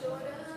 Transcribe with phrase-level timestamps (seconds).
[0.00, 0.49] Pastora.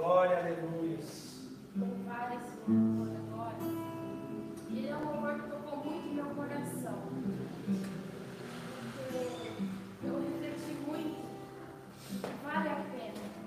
[0.00, 0.98] Glória, aleluia.
[1.76, 3.56] Louvado Senhor, agora.
[4.70, 7.02] Ele é um louvor que tocou muito meu coração.
[10.02, 11.26] Eu refleti muito.
[12.42, 13.39] Vale a pena.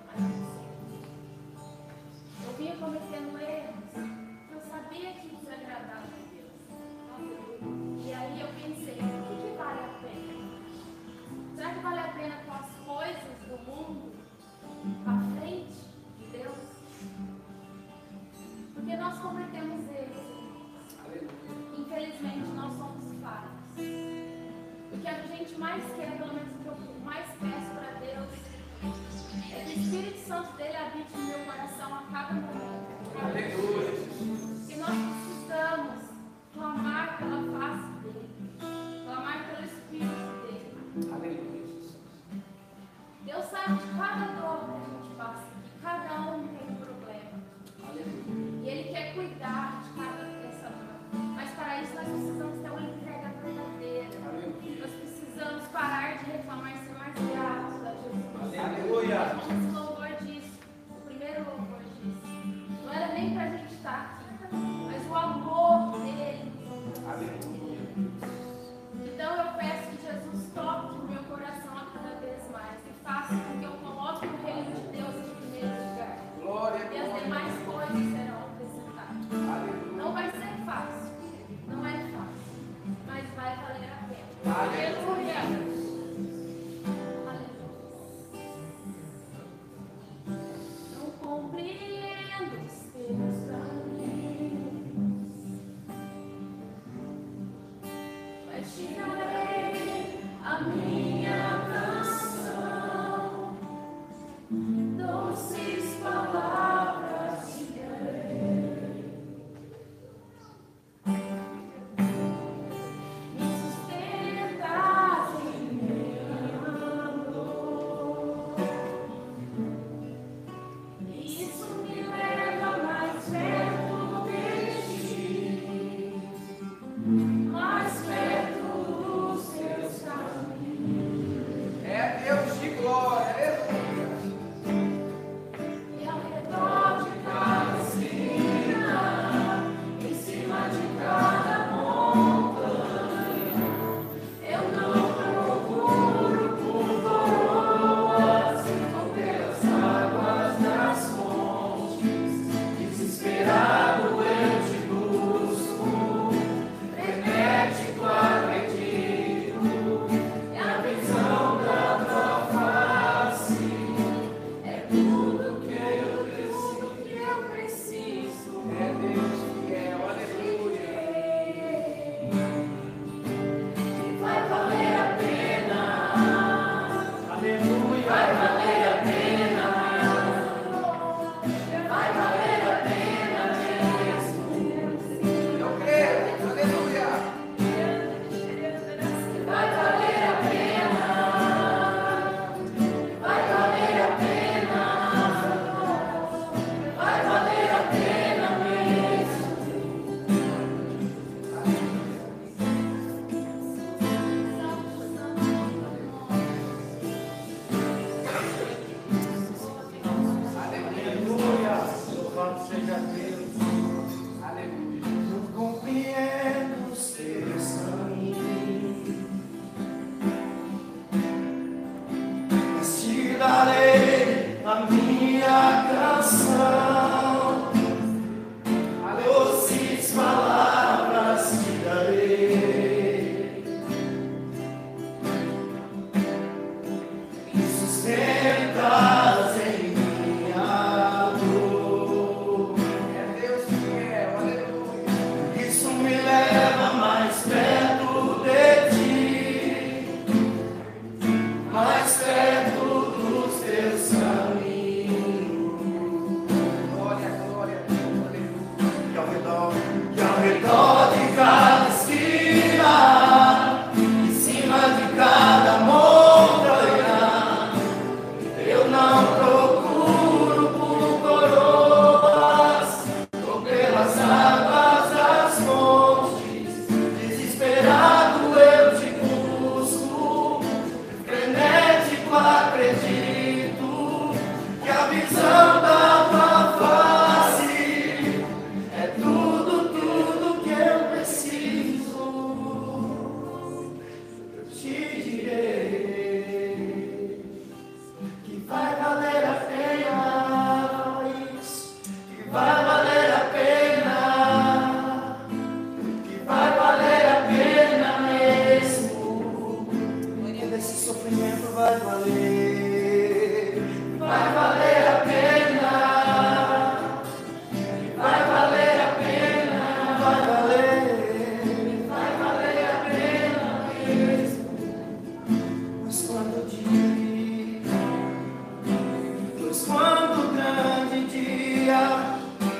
[329.73, 332.37] Deus, quando o grande dia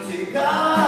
[0.08, 0.83] chegar.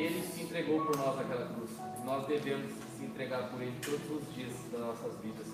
[0.00, 1.70] Ele se entregou por nós naquela cruz.
[2.04, 5.46] Nós devemos se entregar por ele todos os dias das nossas vidas.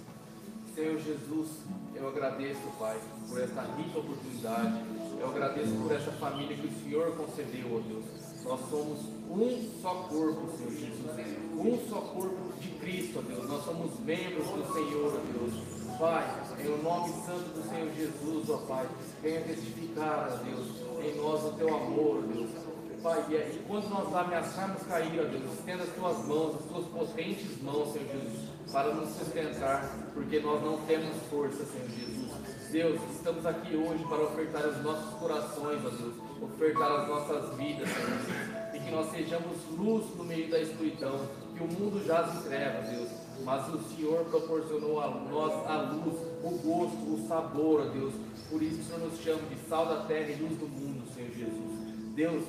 [0.74, 1.48] Senhor Jesus,
[1.94, 4.84] eu agradeço, Pai, por esta rica oportunidade.
[5.18, 8.04] Eu agradeço por essa família que o Senhor concedeu, ó Deus.
[8.44, 11.36] Nós somos um só corpo, Senhor Jesus.
[11.54, 13.48] Um só corpo de Cristo, ó Deus.
[13.48, 15.76] Nós somos membros do Senhor, ó Deus.
[15.98, 18.86] Pai, em nome santo do Senhor Jesus, ó Pai,
[19.22, 20.68] venha testificar, ó Deus,
[21.02, 22.65] em nós o teu amor, ó Deus.
[23.06, 27.62] Pai, e quando nós ameaçarmos cair, ó Deus, estenda as tuas mãos, as tuas potentes
[27.62, 32.32] mãos, Senhor Jesus, para nos sustentar, porque nós não temos força, Senhor Jesus.
[32.72, 37.88] Deus, estamos aqui hoje para ofertar os nossos corações, ó Deus, ofertar as nossas vidas,
[37.88, 41.20] Senhor Jesus, e que nós sejamos luz no meio da escuridão,
[41.56, 43.08] que o mundo jaz em trevas, Deus,
[43.44, 48.14] mas o Senhor proporcionou a nós a luz, o gosto, o sabor, ó Deus,
[48.50, 51.30] por isso o Senhor nos chama de sal da terra e luz do mundo, Senhor
[51.30, 51.86] Jesus.
[52.16, 52.42] Deus,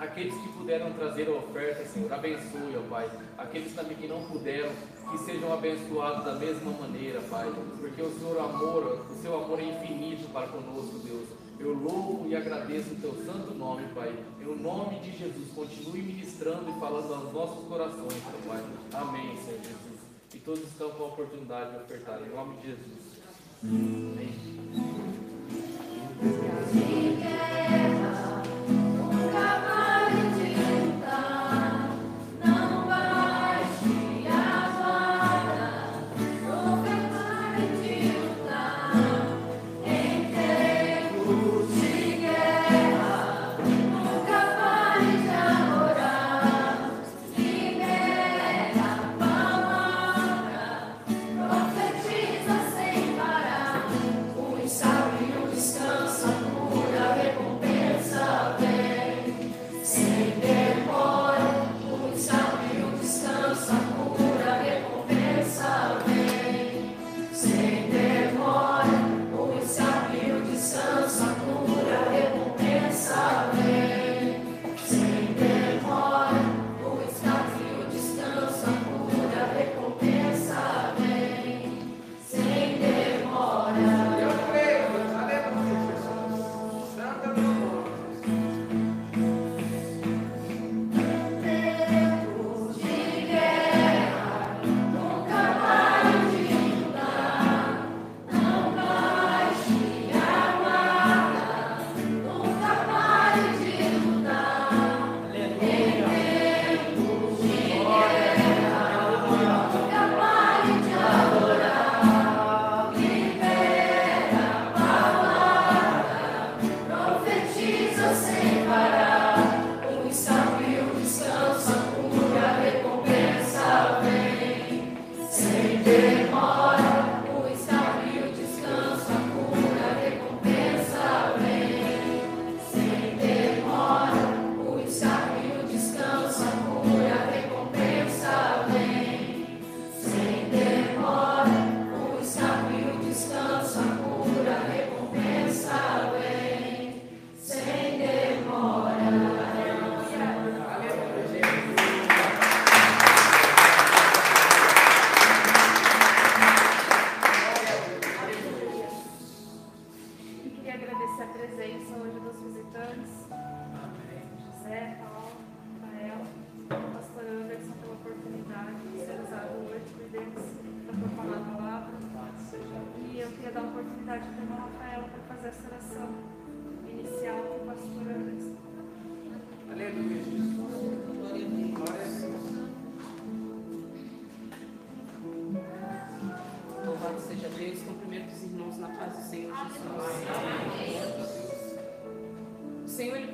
[0.00, 3.10] Aqueles que puderam trazer a oferta, Senhor, abençoe, ó Pai.
[3.36, 4.72] Aqueles também que não puderam,
[5.10, 7.52] que sejam abençoados da mesma maneira, Pai.
[7.78, 11.28] Porque o Senhor amor, o seu amor é infinito para conosco, Deus.
[11.58, 14.10] Eu louvo e agradeço o teu santo nome, Pai.
[14.40, 18.64] Em nome de Jesus, continue ministrando e falando aos nossos corações, Pai.
[18.94, 20.00] Amém, Senhor Jesus.
[20.32, 22.18] E todos estão com a oportunidade de ofertar.
[22.22, 23.20] Em nome de Jesus.
[23.62, 24.30] Amém.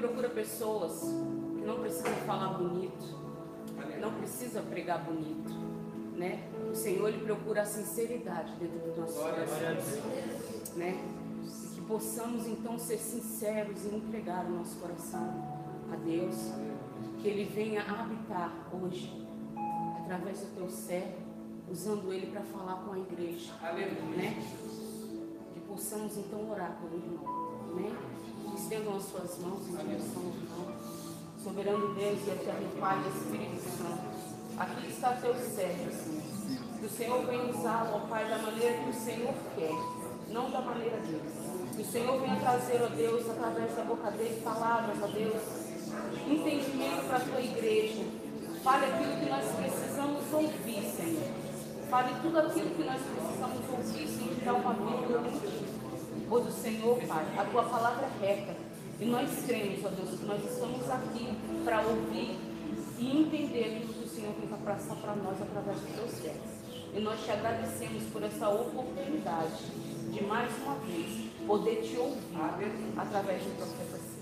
[0.06, 3.18] Procura pessoas que não precisam falar bonito,
[4.00, 5.52] não precisa pregar bonito,
[6.14, 6.48] né?
[6.70, 11.04] O Senhor ele procura a sinceridade dentro do nosso coração, né?
[11.44, 15.44] E que possamos então ser sinceros e entregar o nosso coração
[15.92, 16.36] a Deus,
[17.20, 19.26] que ele venha habitar hoje
[20.00, 21.26] através do teu servo,
[21.68, 24.16] usando ele para falar com a igreja Aleluia.
[24.16, 24.42] né?
[25.52, 27.24] Que possamos então orar pelo irmão,
[27.72, 27.92] amém?
[28.56, 30.76] Estendam as suas mãos em direção ao irmão.
[31.44, 34.02] Soberano Deus e eterno Pai e Espírito Santo,
[34.58, 36.22] aqui está teu servo, Senhor.
[36.80, 40.62] Que o Senhor venha usá-lo, ó Pai, da maneira que o Senhor quer, não da
[40.62, 41.22] maneira dele.
[41.76, 45.42] Que o Senhor venha trazer, ó Deus, através da boca dele, palavras, ó Deus,
[46.26, 48.04] entendimento para a tua igreja.
[48.64, 51.30] Fale aquilo que nós precisamos ouvir, Senhor.
[51.90, 55.65] Fale tudo aquilo que nós precisamos ouvir, Senhor, de dar uma vida.
[56.29, 58.57] Pois o Senhor, Pai, a tua palavra é reta.
[58.98, 61.29] E nós cremos, ó Deus, que nós estamos aqui
[61.64, 62.38] para ouvir
[62.98, 66.57] e entender aquilo que o Senhor tem para passar para nós através dos teus servos.
[66.94, 69.64] E nós te agradecemos por essa oportunidade
[70.11, 72.18] de mais uma vez poder te ouvir
[72.96, 74.16] através do profeta Ciro.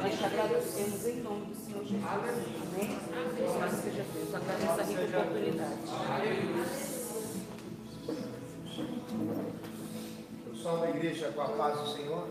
[0.00, 2.04] Nós te agradecemos em nome do Senhor Jesus.
[2.04, 2.98] Amém?
[3.46, 4.34] Louvado seja Deus.
[4.34, 5.78] Agradeço a rica oportunidade.
[10.64, 12.26] Pessoal da igreja com a paz do Senhor.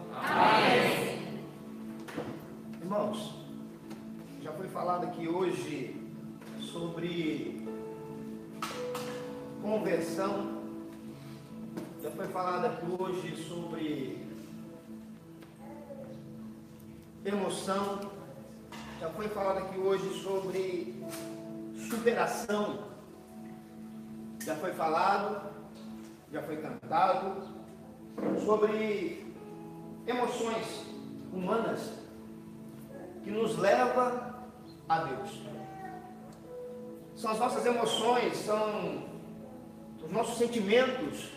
[2.81, 3.35] Irmãos,
[4.41, 5.95] já foi falado aqui hoje
[6.59, 7.63] sobre
[9.61, 10.63] conversão.
[12.01, 14.27] Já foi falado aqui hoje sobre
[17.23, 17.99] emoção.
[18.99, 21.05] Já foi falado aqui hoje sobre
[21.87, 22.79] superação.
[24.43, 25.51] Já foi falado,
[26.31, 27.62] já foi cantado
[28.45, 29.33] sobre
[30.05, 30.85] emoções
[31.31, 31.93] humanas
[33.23, 34.45] que nos leva
[34.87, 35.41] a Deus.
[37.15, 39.03] São as nossas emoções, são
[40.03, 41.29] os nossos sentimentos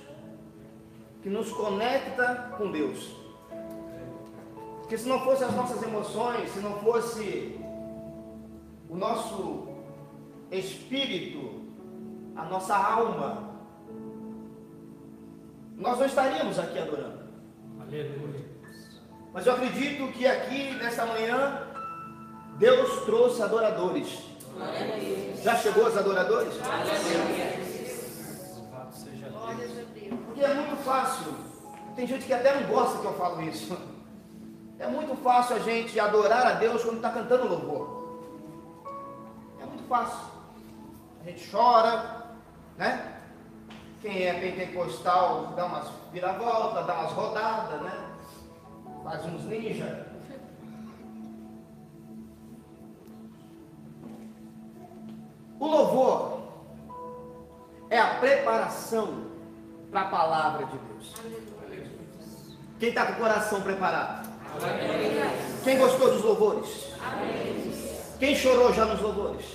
[1.23, 3.15] que nos conecta com Deus.
[4.81, 7.59] Porque se não fossem as nossas emoções, se não fosse
[8.89, 9.69] o nosso
[10.51, 11.63] espírito,
[12.37, 13.56] a nossa alma,
[15.77, 17.21] nós não estaríamos aqui adorando.
[17.81, 18.45] Aleluia.
[19.33, 21.63] Mas eu acredito que aqui, nesta manhã,
[22.59, 24.09] Deus trouxe adoradores.
[25.43, 26.55] Já chegou os adoradores?
[30.27, 31.35] Porque é muito fácil.
[31.95, 33.77] Tem gente que até não gosta que eu falo isso.
[34.79, 38.21] É muito fácil a gente adorar a Deus quando está cantando louvor.
[39.59, 40.19] É muito fácil.
[41.23, 42.27] A gente chora,
[42.77, 43.16] né?
[44.07, 47.93] Quem é pentecostal dá umas viravoltas, dá umas rodadas, né?
[49.03, 50.07] Faz uns ninja.
[55.59, 56.41] O louvor
[57.91, 59.25] é a preparação
[59.91, 61.13] para a palavra de Deus.
[62.79, 64.31] Quem está com o coração preparado?
[65.65, 66.93] Quem gostou dos louvores?
[68.21, 69.47] Quem chorou já nos louvores?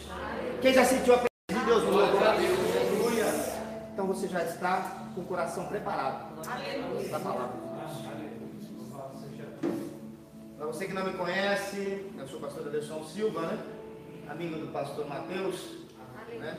[0.61, 2.20] Quem já sentiu a presença de Deus no louvor?
[4.21, 7.49] Você já está com o coração preparado para a palavra.
[10.55, 13.65] Para você que não me conhece, eu sou o pastor Adelson Silva, né?
[14.29, 15.87] Amigo do pastor Mateus,
[16.37, 16.55] né?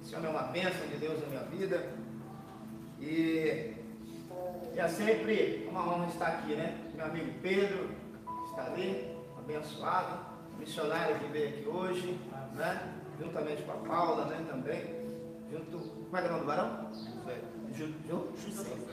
[0.00, 1.84] Esse homem é uma bênção de Deus na minha vida.
[3.00, 3.74] E
[4.76, 6.78] é sempre uma honra estar aqui, né?
[6.94, 7.90] Meu amigo Pedro
[8.50, 10.16] está ali, abençoado,
[10.60, 12.20] missionário que veio aqui hoje,
[12.54, 12.94] né?
[13.18, 14.46] Juntamente com a Paula, né?
[14.48, 14.94] Também.
[15.50, 15.99] Junto.
[16.10, 16.90] Como é que é o nome do varão?
[17.72, 18.32] Ju- Ju-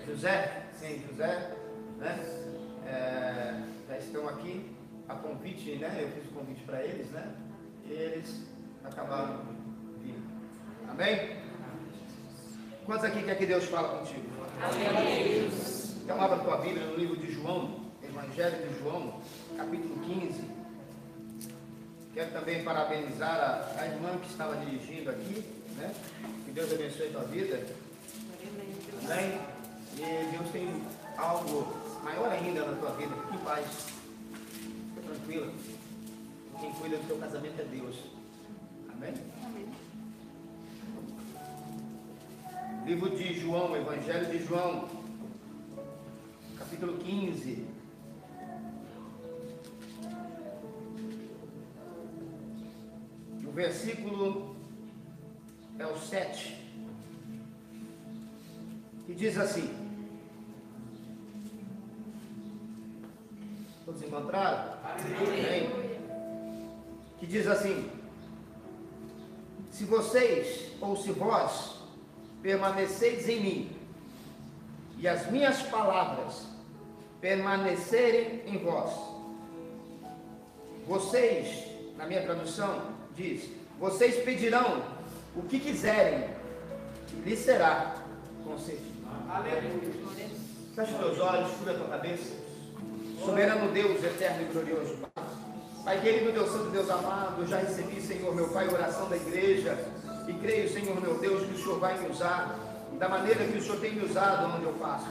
[0.06, 0.64] José.
[0.80, 1.52] Sim, José,
[1.98, 2.20] né?
[2.86, 4.72] É, já estão aqui
[5.10, 5.98] a convite, né?
[6.00, 7.34] Eu fiz o convite para eles, né?
[7.86, 8.44] E eles
[8.84, 9.40] acabaram
[10.02, 10.22] vindo.
[10.90, 11.38] Amém?
[12.86, 14.28] Quantos aqui quer que Deus fale contigo?
[16.04, 19.20] Então abra a tua Bíblia no livro de João, Evangelho de João,
[19.58, 20.44] capítulo 15.
[22.14, 23.36] Quero também parabenizar
[23.78, 25.44] a, a irmã que estava dirigindo aqui,
[25.78, 25.94] né?
[26.58, 27.64] Deus abençoe a tua vida.
[29.06, 29.40] Amém.
[29.94, 30.68] E Deus tem
[31.16, 31.72] algo
[32.04, 33.16] maior ainda na tua vida.
[33.16, 33.68] Fique em paz.
[34.96, 35.54] Fica tranquila.
[36.60, 37.96] Quem cuida do teu casamento é Deus.
[38.92, 39.14] Amém?
[39.46, 39.68] Amém.
[42.88, 44.90] Livro de João, Evangelho de João,
[46.58, 47.68] capítulo 15.
[53.46, 54.57] O versículo
[55.80, 56.56] é o 7,
[59.06, 59.88] que diz assim:
[63.86, 64.74] Todos encontraram?
[64.84, 65.70] Amém.
[67.20, 67.90] Que diz assim:
[69.72, 71.80] Se vocês ou se vós
[72.42, 73.78] permaneceis em mim,
[74.98, 76.48] e as minhas palavras
[77.22, 78.92] permanecerem em vós,
[80.88, 84.84] vocês, na minha tradução, diz: vocês pedirão
[85.38, 86.30] o que quiserem,
[87.14, 87.96] e lhes será
[88.44, 88.98] concedido.
[89.30, 90.08] Aleluia.
[90.76, 92.36] Feche teus olhos, cura tua cabeça.
[93.24, 95.24] Soberano Deus, eterno e glorioso Pai.
[95.84, 99.16] Pai querido, Deus Santo, Deus amado, eu já recebi, Senhor meu Pai, a oração da
[99.16, 99.78] igreja.
[100.28, 102.58] E creio, Senhor meu Deus, que o Senhor vai me usar
[102.98, 105.08] da maneira que o Senhor tem me usado onde eu passo.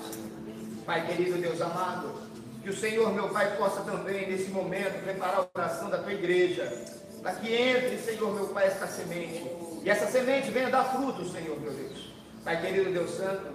[0.84, 2.14] Pai querido, Deus amado,
[2.62, 6.70] que o Senhor meu Pai possa também, nesse momento, preparar a oração da tua igreja.
[7.22, 9.65] Para que entre, Senhor meu Pai, esta semente.
[9.86, 12.12] E essa semente venha dar fruto, Senhor meu Deus.
[12.42, 13.52] Pai querido, Deus Santo,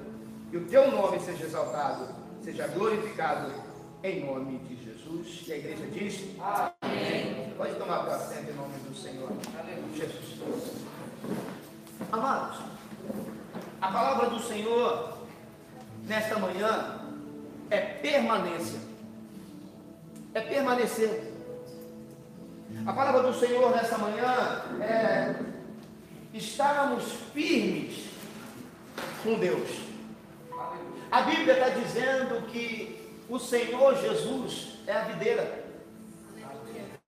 [0.49, 2.07] que o teu nome seja exaltado,
[2.41, 3.51] seja glorificado
[4.01, 5.43] em nome de Jesus.
[5.45, 7.53] E a igreja diz: Amém.
[7.57, 9.29] Pode tomar para sempre em nome do Senhor.
[9.59, 9.93] Aleluia.
[9.93, 10.71] Jesus.
[12.09, 12.59] Amados,
[13.81, 15.17] a palavra do Senhor
[16.07, 17.01] nesta manhã
[17.69, 18.79] é permanência.
[20.33, 21.33] É permanecer.
[22.85, 25.50] A palavra do Senhor nessa manhã é
[26.33, 28.05] estarmos firmes
[29.23, 29.69] com Deus.
[31.11, 35.65] A Bíblia está dizendo que o Senhor Jesus é a videira.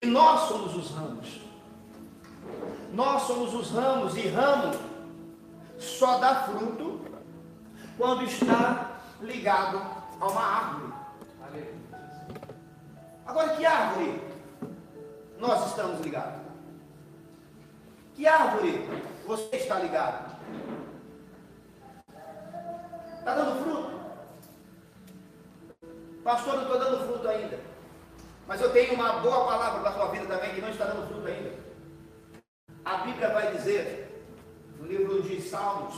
[0.01, 1.41] E nós somos os ramos.
[2.93, 4.73] Nós somos os ramos e ramo
[5.79, 7.01] só dá fruto
[7.97, 9.81] quando está ligado
[10.19, 10.93] a uma árvore.
[13.25, 14.21] Agora, que árvore
[15.39, 16.41] nós estamos ligados?
[18.15, 18.88] Que árvore
[19.25, 20.36] você está ligado?
[23.19, 23.93] Está dando fruto?
[26.23, 27.59] Pastor, não estou dando fruto ainda.
[28.47, 31.07] Mas eu tenho uma boa palavra para a sua vida também que não está dando
[31.07, 31.53] fruto ainda.
[32.83, 34.23] A Bíblia vai dizer,
[34.77, 35.95] no livro de Salmos,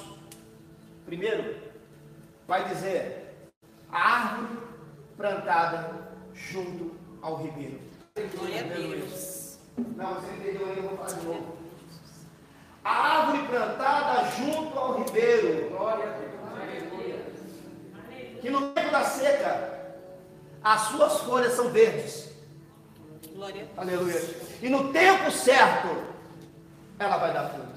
[1.05, 1.55] primeiro,
[2.47, 3.49] vai dizer:
[3.91, 4.59] a árvore
[5.17, 7.79] plantada junto ao ribeiro.
[8.35, 9.57] Glória a Deus.
[9.77, 11.64] Não, você entendeu aí, eu vou falar de novo.
[12.85, 15.69] A árvore plantada junto ao ribeiro.
[15.71, 16.35] Glória a Deus.
[18.41, 19.95] Que no tempo da seca,
[20.63, 22.29] as suas folhas são verdes.
[23.33, 24.21] Glória a Aleluia.
[24.61, 25.87] E no tempo certo,
[26.99, 27.75] ela vai dar fruto.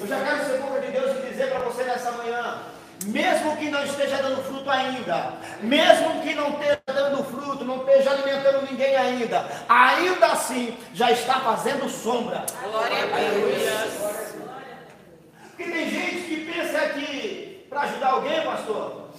[0.00, 2.62] Eu já quero ser boca de Deus e dizer para você nessa manhã,
[3.04, 8.10] mesmo que não esteja dando fruto ainda, mesmo que não esteja dando fruto, não esteja
[8.10, 12.44] alimentando ninguém ainda, ainda assim já está fazendo sombra.
[12.62, 14.36] Glória a Deus.
[15.48, 19.10] Porque tem gente que pensa que para ajudar alguém, pastor,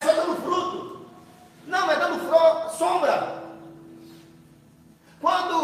[0.00, 1.06] é só dando fruto.
[1.66, 3.38] Não, é dando fro- sombra.
[5.20, 5.54] Quando.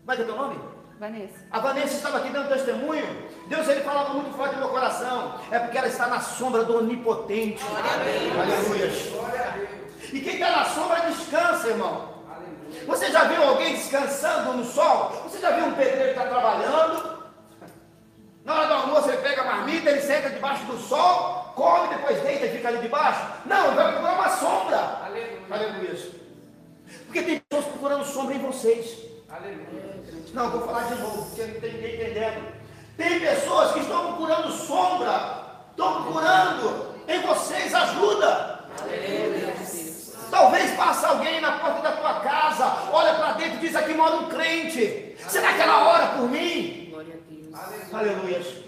[0.00, 0.58] Como é que é teu nome?
[0.98, 1.34] Vanessa.
[1.50, 3.28] A Vanessa estava aqui dando testemunho.
[3.46, 5.38] Deus ele falava muito forte no meu coração.
[5.50, 7.62] É porque ela está na sombra do onipotente.
[7.64, 8.90] Aleluia.
[10.12, 12.14] E quem está na sombra descansa, irmão.
[12.86, 15.10] Você já viu alguém descansando no sol?
[15.24, 17.24] Você já viu um pedreiro que está trabalhando?
[18.44, 22.20] Na hora do almoço ele pega a marmita, ele senta debaixo do sol, come, depois
[22.20, 23.20] deita e fica ali debaixo.
[23.46, 24.78] Não, ele vai procurar uma sombra.
[25.04, 25.40] Aleluia.
[25.50, 26.12] Aleluia.
[27.06, 28.98] Porque tem pessoas procurando sombra em vocês.
[29.30, 30.02] Aleluia.
[30.34, 32.53] Não, vou falar de novo, porque não tem ninguém entendendo.
[32.96, 38.60] Tem pessoas que estão procurando sombra, estão procurando em vocês ajuda.
[40.30, 44.16] Talvez passe alguém na porta da tua casa, olha para dentro e diz: aqui mora
[44.16, 45.16] um crente.
[45.28, 46.88] Será que ela ora por mim?
[46.90, 47.94] Glória a Deus.
[47.94, 48.64] Aleluia.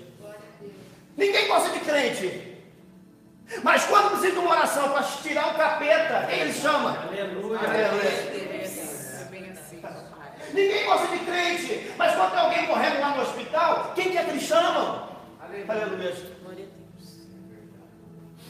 [1.16, 2.56] Ninguém gosta de crente.
[3.62, 6.98] Mas quando precisa de uma oração para tirar o capeta, quem ele chama?
[7.08, 7.58] Aleluia.
[7.60, 8.08] Aleluia.
[8.08, 10.02] É bem assim, papai.
[10.56, 14.24] Ninguém gosta de crente, mas quando tem alguém morrendo lá no hospital, quem que é
[14.24, 15.06] que eles chamam?
[15.38, 15.66] Aleluia.
[15.66, 16.18] Glória a Deus.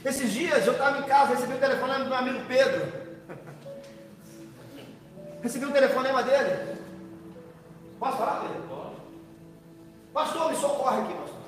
[0.05, 2.93] Esses dias eu estava em casa, recebi um telefonema do meu amigo Pedro.
[5.43, 6.79] Recebi um telefonema dele.
[7.99, 8.95] Posso falar, Pedro?
[10.15, 11.41] Pastor, me socorre aqui, pastor.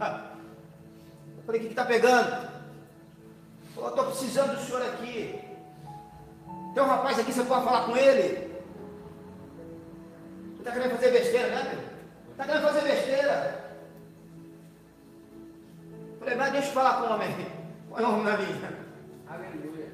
[0.00, 0.24] Ah.
[1.38, 2.48] Eu falei, o que está pegando?
[3.68, 5.40] Estou precisando do senhor aqui.
[6.74, 8.43] Tem um rapaz aqui, você pode falar com ele?
[10.64, 11.84] Está querendo fazer besteira, né, Pedro?
[12.30, 13.64] Está querendo fazer besteira.
[16.18, 17.36] Falei, mas deixa eu falar com o homem.
[17.90, 18.72] Põe o homem na linha.
[19.28, 19.92] Aleluia.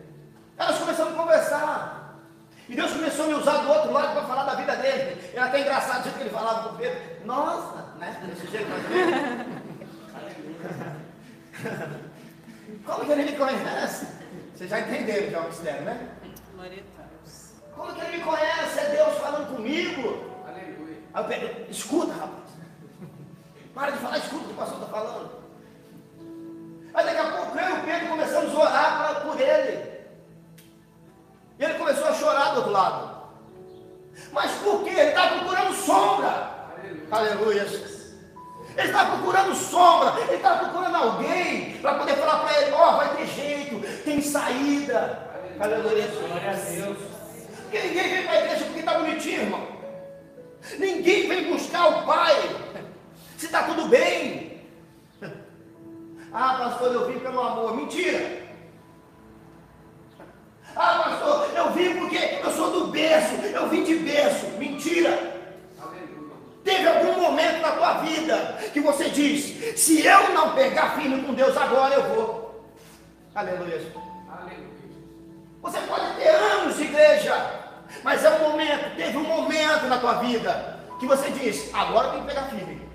[0.56, 2.20] Elas começaram a conversar.
[2.68, 5.20] E Deus começou a me usar do outro lado para falar da vida dele.
[5.34, 7.00] Era até engraçado o jeito que ele falava com o Pedro.
[7.24, 8.22] Nossa, né?
[8.28, 8.84] Desse jeito mais
[12.86, 14.06] Como que ele me conhece?
[14.54, 16.10] Vocês já entenderam já o mistério, né?
[16.54, 17.54] Glória a Deus.
[17.74, 18.78] Como que ele me conhece?
[18.78, 20.29] É Deus falando comigo.
[21.12, 22.50] Aí o Pedro, escuta, rapaz.
[23.74, 25.30] Para de falar, escuta o que o pastor está falando.
[26.92, 29.90] Aí daqui a pouco eu e o Pedro começamos a orar pra- por ele.
[31.58, 33.20] E ele começou a chorar do outro lado.
[34.32, 34.90] Mas por quê?
[34.90, 36.50] Ele está procurando sombra.
[37.10, 37.62] Aleluia.
[37.62, 40.20] Ele está procurando sombra.
[40.22, 45.28] Ele está procurando alguém para poder falar para ele: Ó, vai ter jeito, tem saída.
[45.60, 46.06] Aleluia.
[46.06, 46.98] Glória a Deus.
[47.62, 49.79] Porque ninguém vem para a igreja porque está bonitinho, irmão.
[50.78, 52.34] Ninguém vem buscar o Pai
[53.36, 54.60] se está tudo bem.
[56.32, 57.74] Ah, pastor, eu vim pelo amor.
[57.74, 58.40] Mentira.
[60.76, 63.34] Ah, pastor, eu vim porque eu sou do berço.
[63.34, 64.46] Eu vim de berço.
[64.58, 65.40] Mentira.
[66.62, 71.34] Teve algum momento na tua vida que você diz: se eu não pegar firme com
[71.34, 72.70] Deus agora, eu vou.
[73.34, 73.80] Aleluia.
[74.30, 74.70] Aleluia.
[75.62, 77.59] Você pode ter anos de igreja,
[78.02, 82.12] mas é um momento, teve um momento na tua vida que você diz: agora eu
[82.12, 82.88] tenho que pegar firme.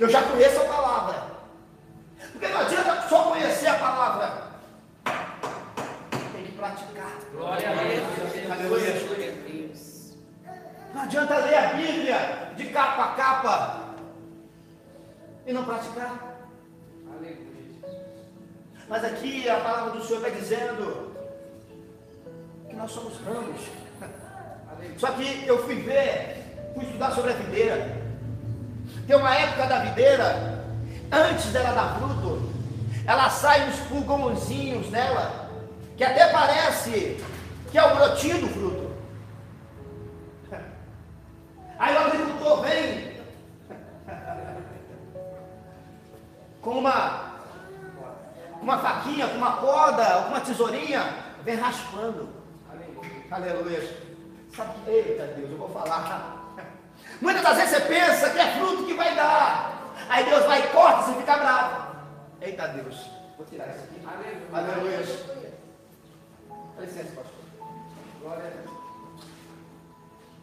[0.00, 1.34] Eu já conheço a palavra.
[2.32, 4.42] Porque não adianta só conhecer a palavra.
[6.32, 7.12] Tem que praticar.
[7.32, 7.74] Glória a
[8.56, 10.16] Deus.
[10.92, 13.80] Não adianta ler a Bíblia de capa a capa
[15.46, 16.38] e não praticar.
[17.12, 17.54] Aleluia.
[18.88, 21.13] Mas aqui a palavra do Senhor está dizendo
[22.74, 23.60] que nós somos ramos.
[24.98, 28.02] Só que eu fui ver, fui estudar sobre a videira.
[29.06, 30.64] Tem uma época da videira,
[31.10, 32.52] antes dela dar fruto,
[33.06, 35.50] ela sai uns pulgãozinhos nela,
[35.96, 37.22] que até parece
[37.70, 38.90] que é o brotinho do fruto.
[41.78, 43.14] Aí o agricultor vem
[46.60, 47.32] com uma
[48.60, 52.43] uma faquinha, com uma corda, com uma tesourinha, vem raspando.
[53.34, 53.82] Aleluia.
[54.54, 56.54] Sabe que, eita Deus, eu vou falar.
[57.20, 59.92] Muitas das vezes você pensa que é fruto que vai dar.
[60.08, 61.96] Aí Deus vai e corta, você fica bravo.
[62.40, 63.10] Eita Deus.
[63.36, 64.00] Vou tirar isso aqui.
[64.06, 64.98] Aleluia.
[64.98, 65.54] Aleluia.
[66.76, 67.34] Dá licença, pastor.
[68.20, 68.70] Glória a Deus.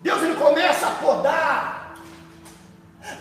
[0.01, 1.95] Deus ele começa a podar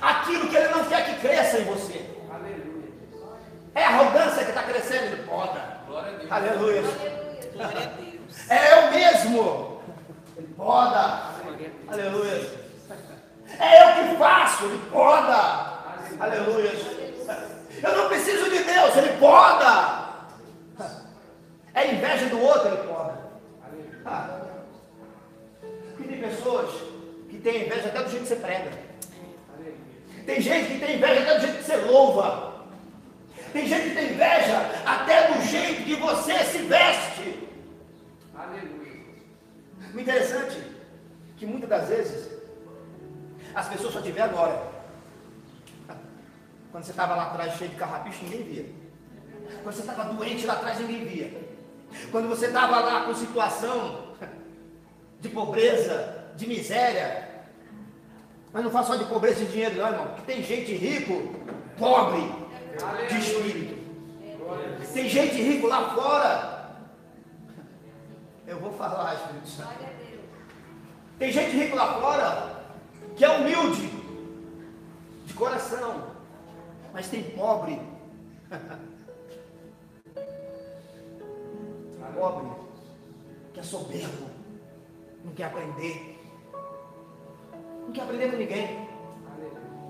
[0.00, 2.11] aquilo que ele não quer que cresça em você.
[2.28, 2.88] Aleluia.
[3.76, 5.62] É a arrogância que está crescendo, ele poda.
[5.87, 6.33] Glória a Deus.
[6.33, 6.83] Aleluia.
[7.54, 8.10] Glória a Deus.
[8.49, 9.83] É eu mesmo.
[10.37, 11.23] Ele poda.
[11.88, 12.61] Aleluia.
[13.59, 15.81] É eu que faço, ele poda.
[16.19, 16.73] Aleluia.
[17.83, 20.01] Eu não preciso de Deus, ele poda.
[21.75, 23.19] É inveja do outro, ele poda.
[24.05, 24.40] Ah.
[25.97, 26.70] Porque tem pessoas
[27.28, 28.70] que têm inveja até do jeito que você prega.
[30.26, 32.51] Tem gente que tem inveja até do jeito que você louva.
[33.53, 37.30] Tem gente que tem inveja até do jeito que você se veste.
[41.41, 42.28] Que muitas das vezes
[43.55, 44.62] as pessoas só te vêem agora.
[46.70, 48.66] Quando você estava lá atrás cheio de carrapicho, ninguém via.
[49.62, 51.51] Quando você estava doente lá atrás, ninguém via.
[52.12, 54.14] Quando você estava lá com situação
[55.18, 57.28] de pobreza, de miséria.
[58.53, 60.07] Mas não fala só de pobreza de dinheiro, não, irmão.
[60.09, 61.34] Porque tem gente rico,
[61.78, 62.20] pobre
[63.09, 63.80] de espírito.
[64.93, 66.76] Tem gente rico lá fora.
[68.47, 69.99] Eu vou falar, Espírito Santo.
[71.21, 72.64] Tem gente rico lá fora
[73.14, 73.91] que é humilde
[75.27, 76.07] de coração,
[76.95, 77.79] mas tem pobre.
[82.14, 82.51] pobre
[83.53, 84.31] que é soberbo,
[85.23, 86.18] não quer aprender,
[87.87, 88.89] não quer aprender com ninguém.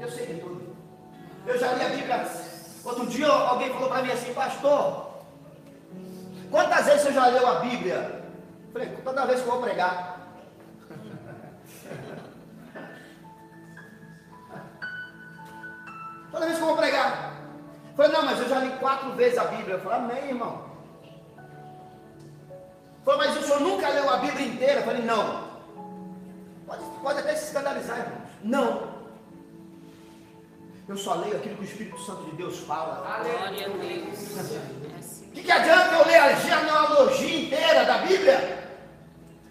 [0.00, 0.74] Eu sei de tudo.
[1.46, 2.28] Eu já li a Bíblia.
[2.84, 5.12] Outro dia alguém falou para mim assim, pastor,
[6.50, 8.24] quantas vezes você já leu a Bíblia?
[8.66, 10.19] Eu falei, toda vez que eu vou pregar.
[16.30, 17.34] Toda vez que eu vou pregar.
[17.88, 19.74] Eu falei, não, mas eu já li quatro vezes a Bíblia.
[19.74, 20.70] Eu falei, amém, irmão.
[23.04, 24.80] Falei, mas o senhor nunca leu a Bíblia inteira?
[24.80, 25.50] Eu falei, não.
[26.66, 28.20] Pode, pode até se escandalizar, irmão.
[28.42, 29.00] Não.
[30.88, 32.96] Eu só leio aquilo que o Espírito Santo de Deus fala.
[32.96, 35.20] Glória a Deus.
[35.22, 38.58] O que, que adianta eu ler a genealogia inteira da Bíblia?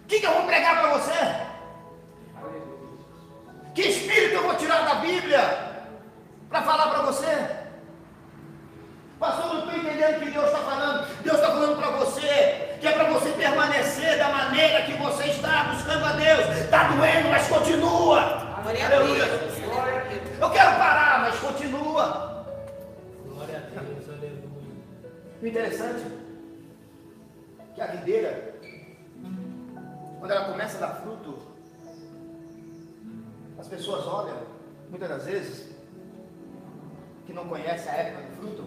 [0.04, 1.50] O que, que eu vou pregar para você?
[3.74, 5.69] Que espírito eu vou tirar da Bíblia
[6.50, 7.48] para falar para você?
[9.18, 11.22] Pastor, não estou entendendo o que Deus está falando.
[11.22, 15.30] Deus está falando para você que é para você permanecer da maneira que você
[17.00, 18.20] doendo, mas continua.
[18.62, 19.26] Glória a Aleluia.
[19.26, 19.58] Deus.
[20.40, 22.46] Eu quero parar, mas continua.
[23.26, 24.50] Glória a Deus, aleluia.
[25.42, 26.04] O interessante
[27.58, 28.54] é que a videira,
[30.18, 31.38] quando ela começa a dar fruto,
[33.58, 34.36] as pessoas olham,
[34.88, 35.79] muitas das vezes,
[37.30, 38.66] que não conhece a época do fruto,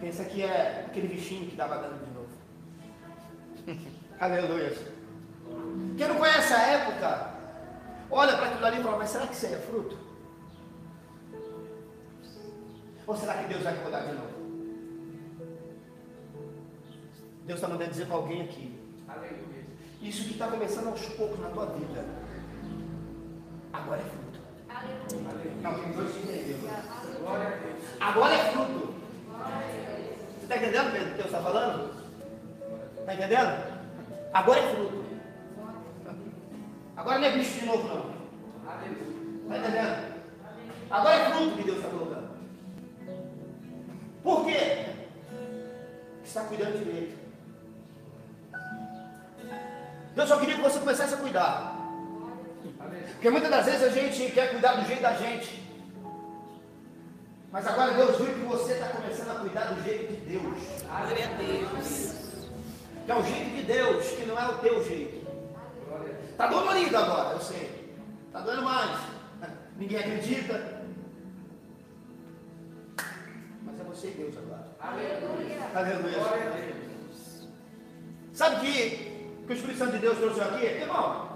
[0.00, 2.28] pensa que é aquele bichinho que dava dano de novo.
[4.18, 4.76] Aleluia.
[5.96, 7.34] Quem não conhece a época,
[8.10, 9.96] olha para aquilo ali e fala, mas será que isso é fruto?
[13.06, 14.40] Ou será que Deus vai acordar de novo?
[17.46, 18.76] Deus está mandando dizer para alguém aqui.
[19.06, 19.66] Aleluia.
[20.02, 22.04] Isso que está começando aos poucos na tua vida.
[23.72, 24.29] Agora é fruto.
[28.00, 28.94] Agora é fruto.
[30.36, 31.90] Você está entendendo, o que Deus está falando?
[32.98, 33.80] Está entendendo?
[34.32, 35.04] Agora é fruto.
[36.96, 38.10] Agora não é bicho de novo, não.
[39.42, 40.10] Está entendendo?
[40.90, 42.30] Agora é fruto que Deus está colocando.
[44.22, 44.86] Por quê?
[46.24, 47.18] Está cuidando direito.
[50.14, 51.79] Deus só queria que você começasse a cuidar.
[53.20, 55.62] Porque muitas das vezes a gente quer cuidar do jeito da gente.
[57.52, 60.58] Mas agora Deus viu que você está começando a cuidar do jeito de Deus.
[60.88, 62.14] Glória a Deus.
[63.04, 65.28] Que é o jeito de Deus, que não é o teu jeito.
[66.30, 67.92] Está dolorido agora, eu sei.
[68.26, 69.00] Está doendo mais.
[69.76, 70.82] Ninguém acredita.
[73.66, 74.66] Mas é você e Deus agora.
[74.80, 75.70] Aleluia.
[75.74, 76.18] Aleluia.
[76.20, 77.48] Glória a Deus.
[78.32, 80.64] Sabe que, que o Espírito Santo de Deus trouxe aqui?
[80.64, 81.29] Irmão,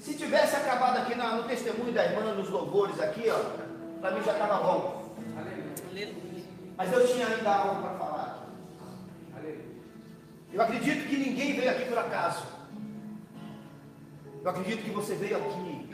[0.00, 3.38] se tivesse acabado aqui na- no testemunho da irmã, nos louvores aqui, ó,
[4.00, 5.14] para mim já estava bom.
[5.36, 6.14] Aleluia.
[6.76, 9.36] Mas Deus tinha ainda algo para falar aqui.
[9.36, 9.64] Aleluia.
[10.52, 12.42] Eu acredito que ninguém veio aqui por acaso.
[14.42, 15.90] Eu acredito que você veio aqui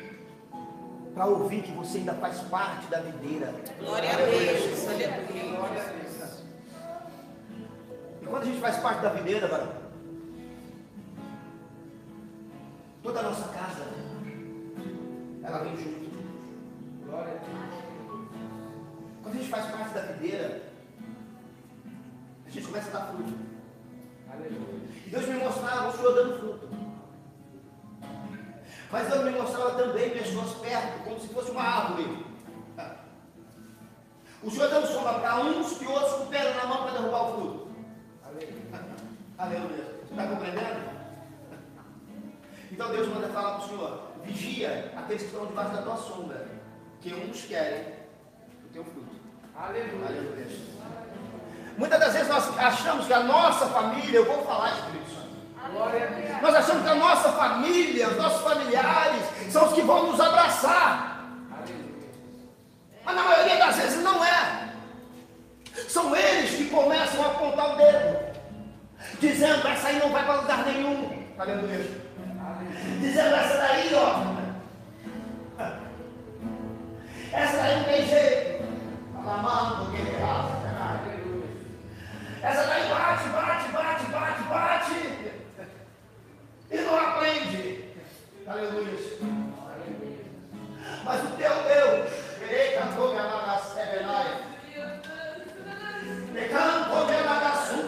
[1.13, 3.53] para ouvir que você ainda faz parte da videira.
[3.81, 4.87] Glória a Deus.
[4.87, 5.57] Aleluia.
[5.57, 6.45] Glória a Deus.
[8.23, 9.73] E quando a gente faz parte da videira, varão,
[13.03, 13.46] toda a nossa
[47.07, 47.83] que uns querem
[48.65, 49.15] o teu fruto.
[49.57, 50.07] Aleluia.
[50.09, 50.47] Aleluia.
[51.79, 55.27] Muitas das vezes nós achamos que a nossa família, eu vou falar Espírito Santo.
[56.43, 61.25] Nós achamos que a nossa família, os nossos familiares, são os que vão nos abraçar.
[61.53, 62.11] Aleluia.
[63.05, 64.73] Mas na maioria das vezes não é.
[65.89, 68.37] São eles que começam a apontar o dedo,
[69.21, 71.25] dizendo: essa aí não vai para lugar nenhum.
[71.39, 71.87] Aleluia.
[72.41, 72.99] Aleluia.
[73.01, 74.36] Dizendo: essa daí, ó.
[77.33, 78.65] Essa daí tem jeito.
[79.19, 80.57] Alamando, que errado.
[80.79, 81.49] Aleluia.
[82.43, 85.33] Essa daí bate, bate, bate, bate, bate.
[86.71, 87.95] E não aprende.
[88.47, 88.99] Aleluia.
[91.05, 92.11] Mas o teu Deus,
[92.41, 94.43] ele cantou me na serenai.
[96.33, 97.37] Me cantou me na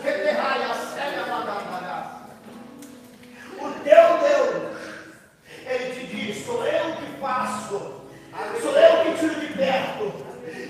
[0.02, 0.68] que te raia,
[3.60, 4.78] O teu Deus,
[5.66, 7.97] ele te diz: sou eu que faço,
[8.60, 10.12] sou eu que tiro de perto,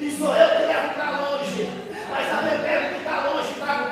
[0.00, 1.70] e sou eu que levo para longe,
[2.10, 3.87] mas também pego que está longe e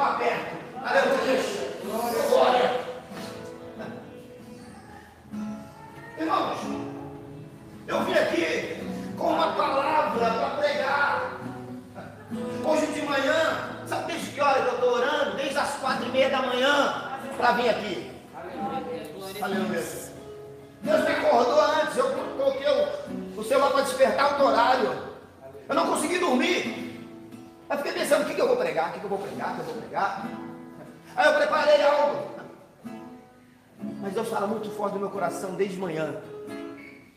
[35.37, 36.17] coração desde manhã.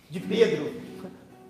[0.10, 0.74] De Pedro.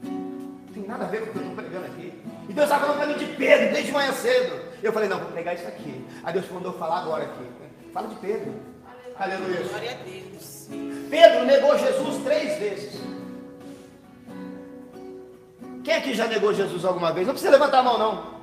[0.04, 2.14] Não tem nada a ver com o que eu estou pregando aqui.
[2.48, 4.62] E Deus estava falando para mim de Pedro desde manhã cedo.
[4.84, 6.06] Eu falei, não, vou pregar isso aqui.
[6.24, 7.46] Aí Deus mandou falar agora aqui.
[7.94, 8.54] Fala de Pedro.
[9.18, 9.62] Aleluia.
[9.62, 10.70] Glória a Deus.
[11.10, 13.02] Pedro negou Jesus três vezes.
[15.84, 17.26] Quem aqui já negou Jesus alguma vez?
[17.26, 18.40] Não precisa levantar a mão, não.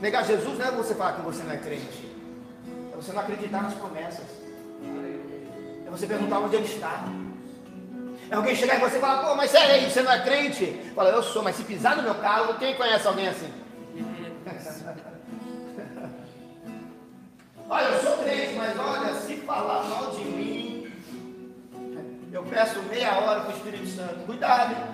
[0.00, 2.08] Negar Jesus não é você falar que você não é crente.
[2.92, 4.39] É você não acreditar nas promessas.
[5.90, 7.04] É É você perguntar onde ele está.
[8.30, 10.80] É alguém chegar em você e falar, pô, mas sério aí, você não é crente?
[10.94, 13.52] Fala, eu sou, mas se pisar no meu carro, quem conhece alguém assim?
[17.68, 20.92] olha, eu sou crente, mas olha, se falar mal de mim,
[22.32, 24.24] eu peço meia hora para o Espírito Santo.
[24.26, 24.84] Cuidado, hein?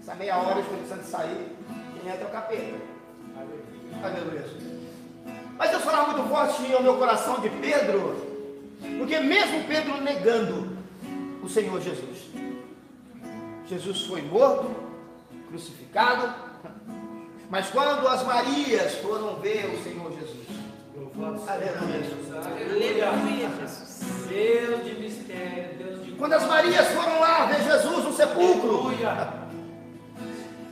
[0.00, 1.54] Essa meia hora o Espírito Santo sair,
[1.92, 2.80] quem entra é o capeta.
[4.02, 4.44] Aleluia.
[5.58, 8.33] Mas Deus falava muito forte ao meu coração de Pedro,
[8.98, 10.76] porque mesmo Pedro negando
[11.42, 12.30] o Senhor Jesus,
[13.66, 14.70] Jesus foi morto,
[15.48, 16.34] crucificado,
[17.50, 20.46] mas quando as Marias foram ver o Senhor Jesus,
[21.48, 23.48] aleluia, aleluia,
[24.28, 28.92] Deus de mistério, Deus de quando as Marias foram lá ver Jesus no sepulcro,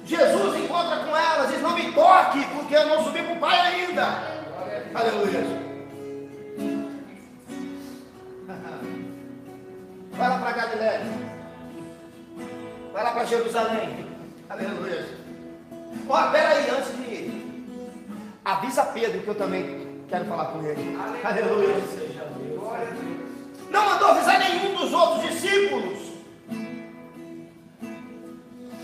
[0.04, 3.60] Jesus encontra com elas, diz: Não me toque, porque eu não subi para o Pai
[3.60, 4.02] ainda.
[4.94, 5.71] Aleluia.
[10.22, 11.00] Vai lá para Galiléia.
[12.92, 14.06] Vai lá para Jerusalém.
[14.48, 15.08] Aleluia.
[16.08, 17.66] Ó, peraí, antes de ir.
[18.44, 20.96] Avisa Pedro que eu também quero falar com ele.
[21.24, 21.74] Aleluia.
[23.68, 25.98] Não mandou avisar nenhum dos outros discípulos.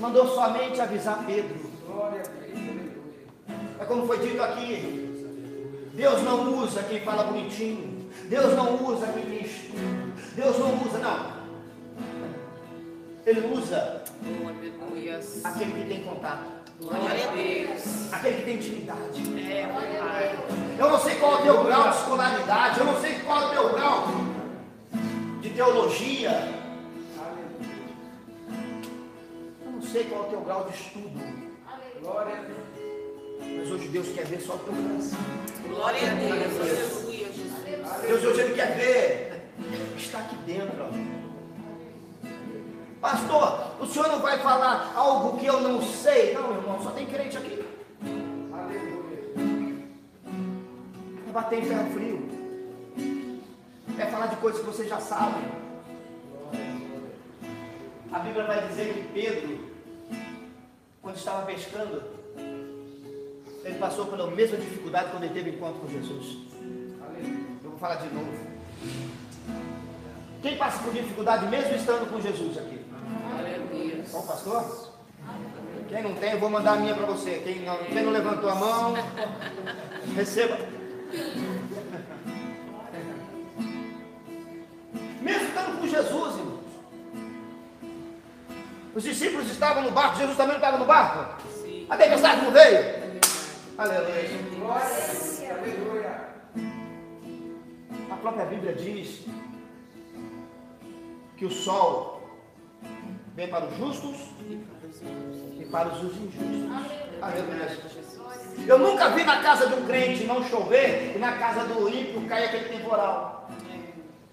[0.01, 1.71] Mandou somente avisar Pedro.
[3.79, 5.93] É como foi dito aqui.
[5.95, 7.98] Deus não usa quem fala bonitinho.
[8.29, 10.13] Deus não usa quem tem estudo.
[10.35, 11.39] Deus não usa, não.
[13.27, 14.03] Ele usa
[15.45, 16.59] aquele que tem contato.
[16.81, 18.13] Glória a Deus.
[18.13, 19.53] Aquele que tem intimidade.
[19.53, 20.39] É, Pai.
[20.79, 22.79] Eu não sei qual é o teu grau de escolaridade.
[22.79, 24.09] Eu não sei qual é o teu grau
[25.41, 26.55] de teologia.
[29.65, 31.49] Eu não sei qual é o teu grau de estudo.
[32.01, 33.59] Glória a Deus.
[33.59, 35.19] Mas hoje Deus quer ver só o teu coração.
[35.69, 37.18] Glória a Deus.
[38.03, 39.29] Deus hoje Ele quer ver
[39.97, 40.89] está aqui dentro.
[43.01, 46.35] Pastor, o senhor não vai falar algo que eu não sei?
[46.35, 47.65] Não, irmão, só tem crente aqui.
[51.29, 52.29] É bater em ferro frio.
[53.99, 55.45] É falar de coisas que você já sabe.
[58.11, 59.59] A Bíblia vai dizer que Pedro,
[61.03, 62.03] quando estava pescando,
[63.65, 66.58] ele passou pela mesma dificuldade quando ele teve encontro com Jesus.
[67.79, 68.33] Vou falar de novo.
[70.43, 72.85] Quem passa por dificuldade mesmo estando com Jesus aqui?
[74.11, 74.95] Bom, pastor?
[75.89, 77.41] Quem não tem, eu vou mandar a minha para você.
[77.45, 78.95] Quem não, quem não levantou a mão,
[80.17, 80.59] receba.
[85.23, 86.61] Mesmo estando com Jesus, irmãos.
[88.93, 91.41] Os discípulos estavam no barco, Jesus também não estava no barco.
[91.63, 91.87] Sim.
[91.89, 92.99] A tempestade não veio.
[93.79, 94.29] Aleluia.
[94.59, 95.28] Glória
[98.29, 99.25] própria Bíblia diz
[101.37, 102.21] que o sol
[103.35, 104.17] vem para os justos
[105.59, 106.43] e para os injustos.
[107.23, 107.79] Aleluia.
[108.67, 112.29] Eu nunca vi na casa de um crente não chover e na casa do ímpio
[112.29, 113.51] cair aquele temporal.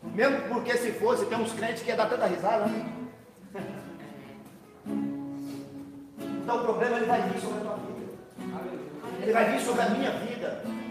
[0.04, 2.92] Mesmo porque se fosse, tem uns crentes que ia dar tanta risada, né?
[6.44, 8.12] Então o problema ele vai vir sobre a tua vida.
[9.22, 10.85] Ele vai vir sobre a minha vida.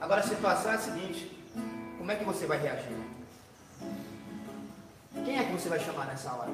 [0.00, 1.30] Agora a situação é a seguinte:
[1.98, 2.96] como é que você vai reagir?
[5.24, 6.50] Quem é que você vai chamar nessa hora?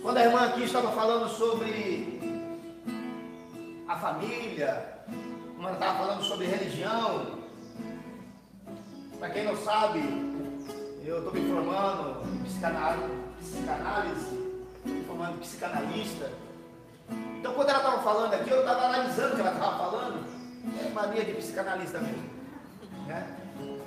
[0.00, 2.20] Quando a irmã aqui estava falando sobre
[3.88, 4.98] a família,
[5.56, 7.38] como ela estava falando sobre religião,
[9.18, 10.00] para quem não sabe,
[11.04, 13.10] eu estou me formando em psicanálise,
[14.84, 16.30] me formando psicanalista.
[17.38, 20.43] Então quando ela estava falando aqui, eu estava analisando o que ela estava falando,
[20.86, 22.24] é mania de psicanalista mesmo.
[23.06, 23.26] Né?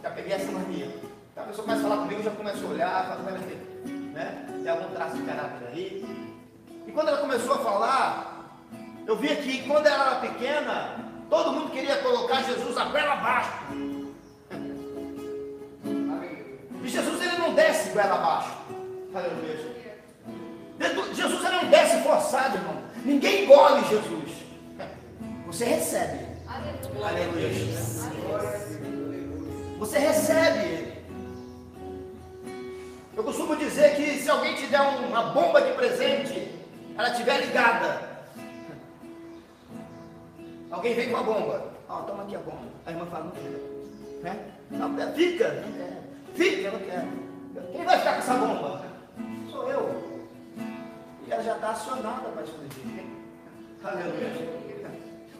[0.04, 0.86] Já peguei essa mania.
[1.32, 3.68] Então a pessoa começa a falar comigo, já começo a olhar, falo, vai ver,
[4.14, 4.45] né?
[4.64, 6.06] Tem algum traço de caráter aí.
[6.88, 8.58] E quando ela começou a falar,
[9.06, 10.95] eu vi que quando ela era pequena,
[11.30, 13.52] todo mundo queria colocar Jesus a goela abaixo.
[16.84, 18.58] E Jesus ele não desce goela abaixo.
[19.14, 19.78] Aleluia.
[21.14, 22.82] Jesus ele não desce forçado, irmão.
[23.04, 24.32] Ninguém engole Jesus.
[25.48, 26.26] Você recebe.
[27.03, 27.49] Aleluia.
[29.80, 30.97] Você recebe ele.
[33.16, 36.55] Eu costumo dizer que se alguém te der uma bomba de presente,
[36.97, 38.01] ela estiver ligada.
[40.70, 41.74] Alguém vem com a bomba.
[41.89, 42.68] Ó, toma aqui a bomba.
[42.86, 43.78] A irmã fala, não quero.
[44.22, 44.51] Né?
[44.72, 45.97] Não, fica, não quero.
[46.36, 47.72] Fica, não quero.
[47.72, 48.86] Quem vai ficar com essa bomba?
[49.49, 50.22] Sou eu.
[51.28, 53.05] E ela já está acionada para explodir.
[53.84, 54.66] Aleluia.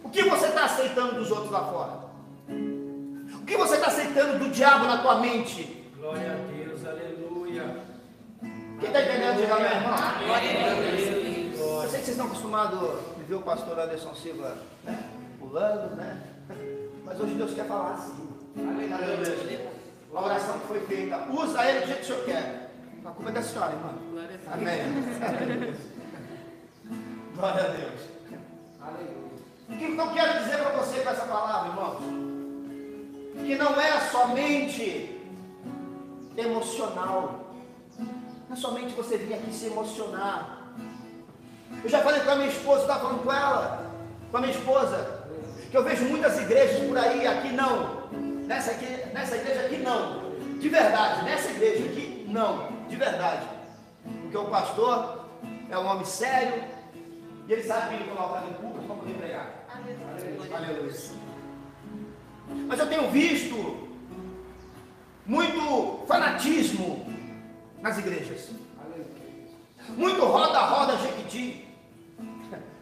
[0.04, 2.08] O que você está aceitando dos outros lá fora?
[3.34, 5.86] O que você está aceitando do diabo na tua mente?
[5.98, 7.84] Glória a Deus, aleluia.
[8.80, 9.98] Quem está entendendo, diga amém, irmão.
[10.26, 11.84] Glória a Deus.
[11.84, 15.04] Eu sei que vocês estão acostumados a ver o pastor Anderson Silva né,
[15.40, 16.22] pulando, né?
[17.06, 18.28] Mas hoje Deus quer falar assim.
[18.58, 19.72] Aleluia.
[20.14, 22.72] A oração que foi feita, usa ele do jeito que o senhor quer.
[23.06, 23.94] A culpa é da senhora, irmã.
[24.12, 24.72] Glória a Deus.
[25.52, 25.74] Amém.
[27.36, 28.02] Glória a Deus.
[28.82, 29.27] Aleluia.
[29.70, 31.98] O que eu quero dizer para você com essa palavra, irmãos?
[33.46, 35.20] Que não é somente
[36.38, 37.54] emocional.
[38.48, 40.72] Não é somente você vir aqui se emocionar.
[41.84, 43.92] Eu já falei com a minha esposa, estava falando com ela,
[44.32, 45.26] com a minha esposa,
[45.70, 48.08] que eu vejo muitas igrejas por aí, aqui não.
[48.48, 50.32] Nessa, aqui, nessa igreja aqui não.
[50.60, 52.70] De verdade, nessa igreja aqui não.
[52.88, 53.46] De verdade.
[54.22, 55.26] Porque o pastor
[55.70, 56.64] é um homem sério
[57.48, 59.57] e ele sabe que ele coloca em público para poder pregar.
[60.54, 60.94] Aleluia.
[62.68, 63.88] Mas eu tenho visto
[65.26, 67.06] muito fanatismo
[67.82, 68.50] nas igrejas.
[69.90, 71.68] Muito roda-roda jequiti.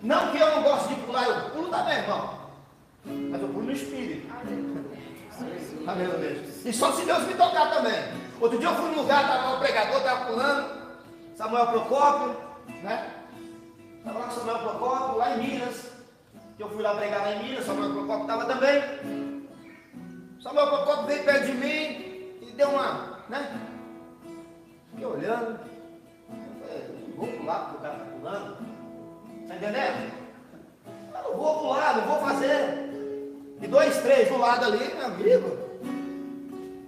[0.02, 2.40] Não que eu não gosto de pular, eu pulo também, irmão.
[3.06, 4.28] Mas eu pulo no espírito.
[5.88, 6.44] Aleluia.
[6.64, 7.96] E só se Deus me tocar também.
[8.40, 10.82] Outro dia eu fui num lugar, estava um pregador, estava pulando,
[11.36, 12.36] Samuel Procópio,
[12.84, 13.12] né?
[13.98, 15.95] Estava lá com Samuel Procópio, lá em Minas.
[16.58, 19.46] Que eu fui lá pregar lá em Minas, Samuel Procópio estava também.
[20.42, 23.60] Samuel Procópio veio perto de mim e deu uma, né?
[24.92, 25.60] Fiquei olhando.
[26.30, 28.58] Eu falei, não vou pular porque o cara está pulando.
[29.42, 30.14] Está entendendo?
[31.14, 32.86] Eu não vou pular, não vou fazer.
[33.62, 35.58] E dois, três do lado ali, meu amigo,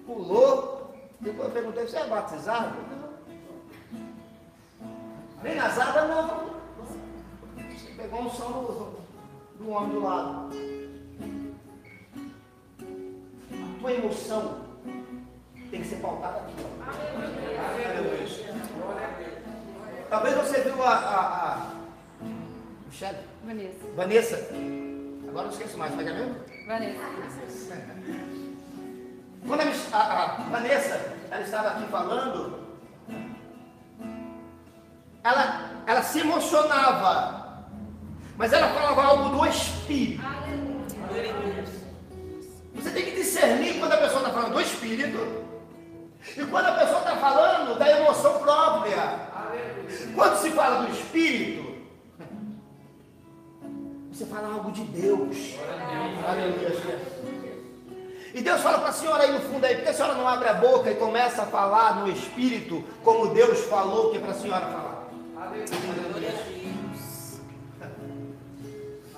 [0.06, 0.94] pulou.
[1.20, 2.78] Depois eu perguntei, você é batizado?
[5.44, 6.58] Nem nas águas não.
[7.70, 8.97] Você pegou um som do,
[9.60, 10.50] do homem do lado.
[13.52, 14.62] A tua emoção
[15.70, 16.54] tem que ser pautada aqui.
[16.64, 16.68] ó.
[20.10, 21.68] Talvez você viu a, a, a
[22.88, 23.18] Michele?
[23.46, 23.86] Vanessa.
[23.96, 24.50] Vanessa.
[25.28, 26.36] Agora não esqueço mais, é que é mesmo?
[26.68, 27.02] Vanessa.
[29.46, 32.60] Quando a, a- a Vanessa ela estava aqui falando,
[35.24, 37.37] ela, ela se emocionava,
[38.38, 40.24] mas ela falava algo do Espírito.
[42.76, 45.18] Você tem que discernir quando a pessoa está falando do Espírito
[46.38, 49.28] e quando a pessoa está falando da emoção própria.
[50.14, 51.78] Quando se fala do Espírito,
[54.12, 55.56] você fala algo de Deus.
[56.28, 57.18] Aleluia.
[58.34, 60.28] E Deus fala para a senhora aí no fundo aí, por que a senhora não
[60.28, 64.32] abre a boca e começa a falar no Espírito, como Deus falou que é para
[64.32, 65.10] a senhora falar?
[65.34, 66.07] Glória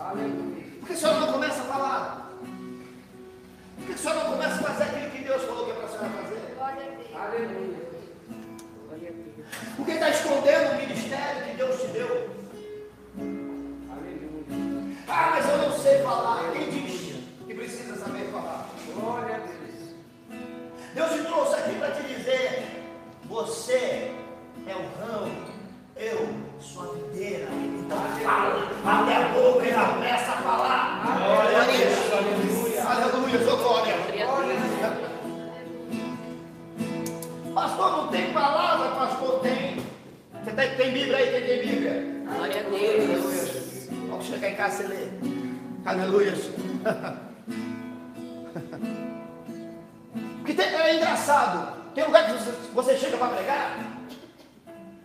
[0.10, 2.32] Por que a senhora não começa a falar?
[3.78, 5.86] Por que a senhora não começa a fazer aquilo que Deus falou que é para
[5.86, 6.40] a senhora fazer?
[7.14, 7.90] Aleluia.
[8.88, 9.76] Glória a Deus.
[9.76, 12.30] Por que está escondendo o ministério que Deus te deu?
[13.92, 14.98] Aleluia.
[15.08, 16.52] Ah, mas eu não sei falar.
[16.54, 18.68] Quem diz que precisa saber falar?
[18.96, 19.60] Glória a Deus.
[20.96, 22.84] Deus te trouxe aqui para te dizer:
[23.26, 24.12] você
[24.66, 25.59] é o ramo,
[26.00, 26.30] eu
[26.62, 27.48] sou a videira.
[27.52, 31.04] Então fala, abre a boca e começa a falar.
[31.04, 32.14] Glória a Deus.
[32.14, 32.84] Aleluia.
[32.84, 33.96] Aleluia, sou glória.
[37.54, 39.84] Pastor, não tem palavra, pastor, tem.
[40.42, 41.32] Você tem, tem Bíblia aí?
[41.32, 42.24] Quem tem Bíblia?
[42.34, 43.90] Glória a Deus.
[44.10, 45.20] Vamos chegar em casa e ler.
[45.86, 46.34] Aleluia.
[50.38, 51.78] Porque tem, é engraçado.
[51.94, 53.89] Tem lugar que você, você chega para pregar.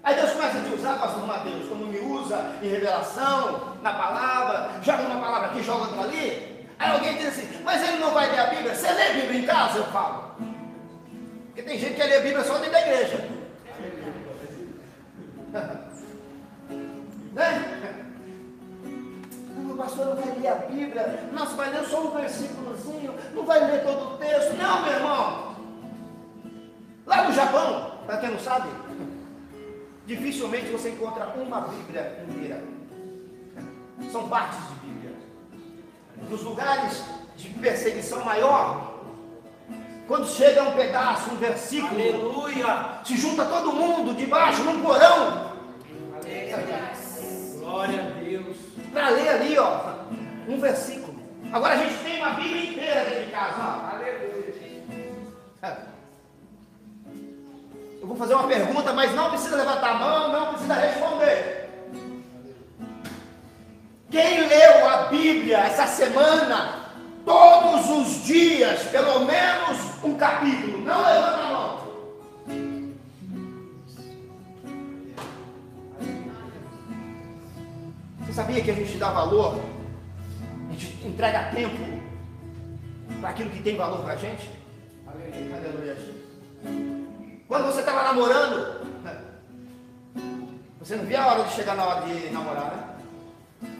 [0.04, 4.70] Aí Deus começa a te usar, pastor Mateus, como me usa em revelação, na palavra,
[4.82, 6.66] joga uma palavra aqui, joga outra ali.
[6.78, 8.74] Aí alguém diz assim, mas ele não vai ler a Bíblia.
[8.74, 9.78] Você lê a Bíblia em casa?
[9.78, 10.34] Eu falo.
[11.46, 13.30] Porque tem gente que lê a Bíblia só dentro da igreja.
[17.32, 18.04] né?
[19.56, 21.30] Não, pastor não vai ler a Bíblia.
[21.32, 23.14] Nossa, vai ler só um versículozinho.
[23.32, 24.54] Não vai ler todo o texto.
[24.58, 25.54] Não, meu irmão.
[27.06, 28.68] Lá no Japão, para quem não sabe,
[30.06, 32.62] dificilmente você encontra uma Bíblia inteira.
[34.10, 35.12] São partes de Bíblia.
[36.28, 37.02] Nos lugares
[37.36, 39.02] de perseguição maior,
[40.06, 45.54] quando chega um pedaço, um versículo, aleluia, se junta todo mundo debaixo num porão
[47.58, 48.56] Glória a Deus.
[48.92, 49.94] para ler ali, ó,
[50.48, 51.14] um versículo.
[51.52, 53.96] Agora a gente tem uma Bíblia inteira dentro de casa, ó.
[53.96, 55.93] Aleluia.
[58.04, 61.70] Eu vou fazer uma pergunta, mas não precisa levantar a mão, não precisa responder.
[64.10, 66.90] Quem leu a Bíblia essa semana,
[67.24, 70.84] todos os dias, pelo menos um capítulo.
[70.84, 71.80] Não levanta a mão.
[78.20, 79.58] Você sabia que a gente dá valor?
[80.68, 82.02] A gente entrega tempo
[83.18, 84.50] para aquilo que tem valor para a gente?
[85.06, 85.96] Aleluia.
[87.46, 88.84] Quando você estava namorando,
[90.78, 92.96] você não via a hora de chegar na hora de namorar, né?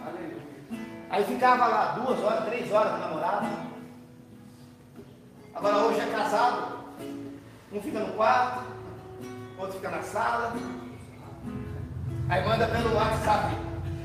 [0.06, 0.42] Aleluia.
[1.10, 3.46] Aí ficava lá duas horas, três horas namorado.
[5.54, 6.74] Agora hoje é casado.
[7.72, 8.64] Um fica no quarto,
[9.58, 10.52] outro fica na sala.
[12.28, 13.54] Aí manda pelo WhatsApp.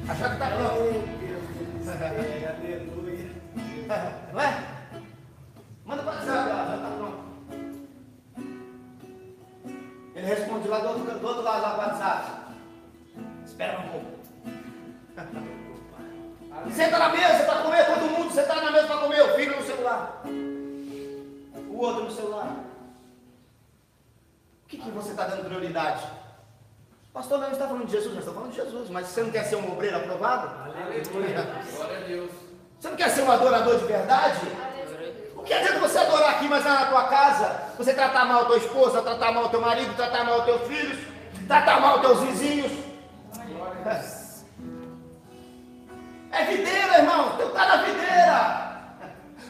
[0.07, 1.19] Achando que está pronto.
[1.89, 3.31] Aleluia.
[4.33, 4.63] Não é?
[5.85, 7.08] Manda para WhatsApp, já está pronto.
[10.19, 12.31] Ele responde lá do outro, do outro lado lá do WhatsApp.
[13.45, 14.05] Espera um pouco.
[16.75, 19.65] Senta na mesa para comer, todo mundo senta na mesa para comer, o filho no
[19.65, 20.21] celular.
[20.25, 22.47] O outro no celular.
[24.65, 26.03] O que, que você está dando prioridade?
[27.13, 29.45] Pastor, não está falando de Jesus, nós estamos falando de Jesus, mas você não quer
[29.45, 30.49] ser um obreiro aprovado?
[30.69, 31.47] Aleluia.
[31.77, 32.31] Glória a Deus.
[32.77, 34.39] Você não quer ser um adorador de verdade?
[35.33, 38.45] O que adianta você adorar aqui, mas lá na tua casa, você tratar mal a
[38.45, 40.99] tua esposa, tratar mal o teu marido, tratar mal os teus filhos,
[41.47, 42.71] tratar mal os teus vizinhos?
[46.31, 47.37] É videira, irmão.
[47.37, 48.81] Tu está na videira.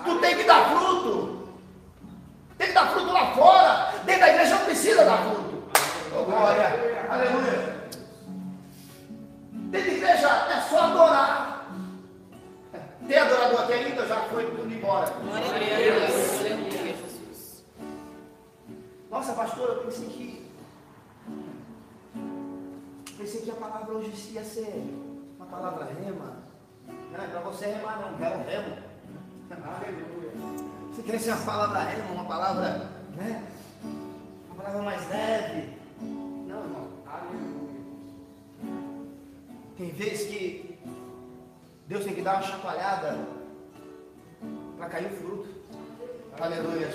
[0.06, 1.50] Tu tem que dar fruto.
[2.60, 3.94] Tem que dar fruto lá fora.
[4.06, 5.64] Dentro da igreja não precisa dar fruto.
[6.16, 7.08] Oh, glória.
[7.10, 7.90] Aleluia.
[9.52, 11.66] Dentro da igreja é só adorar.
[13.08, 14.06] Tem adorador aqui ainda?
[14.06, 15.08] Já foi tudo embora.
[15.08, 16.79] Glória a Deus.
[19.10, 20.50] Nossa, pastor, eu pensei que.
[23.18, 24.84] Pensei que a palavra hoje ia ser
[25.36, 26.38] uma palavra rema.
[27.12, 28.78] Não é para você remar, não, quero remo.
[29.52, 30.32] Aleluia.
[30.94, 33.48] Você quer ser uma palavra rema, uma palavra, né?
[34.46, 35.78] Uma palavra mais leve.
[36.00, 36.88] Não, irmão.
[37.08, 37.80] Aleluia.
[39.76, 40.80] Tem vezes que
[41.88, 43.18] Deus tem que dar uma chacoalhada
[44.78, 45.50] para cair o fruto.
[46.40, 46.90] Aleluia.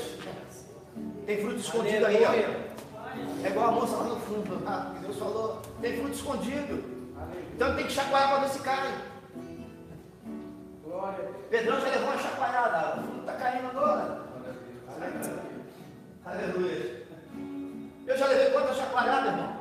[1.26, 2.32] Tem fruto escondido aí, ó.
[2.32, 5.60] É igual a moça lá no fundo, ah, Deus falou.
[5.80, 6.84] Tem fruto escondido.
[7.54, 8.92] Então tem que chacoalhar para ver se cai.
[11.50, 13.00] Pedrão já levou uma chacoalhada.
[13.00, 14.22] O fruto está caindo agora.
[16.24, 17.04] Aleluia.
[18.06, 19.54] Eu já levei quantas chacoalhadas, irmão?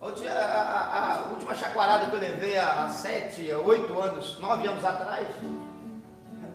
[0.00, 4.66] A última, a, a- a última chacoalhada que eu levei há sete, oito anos, nove
[4.66, 5.26] anos atrás,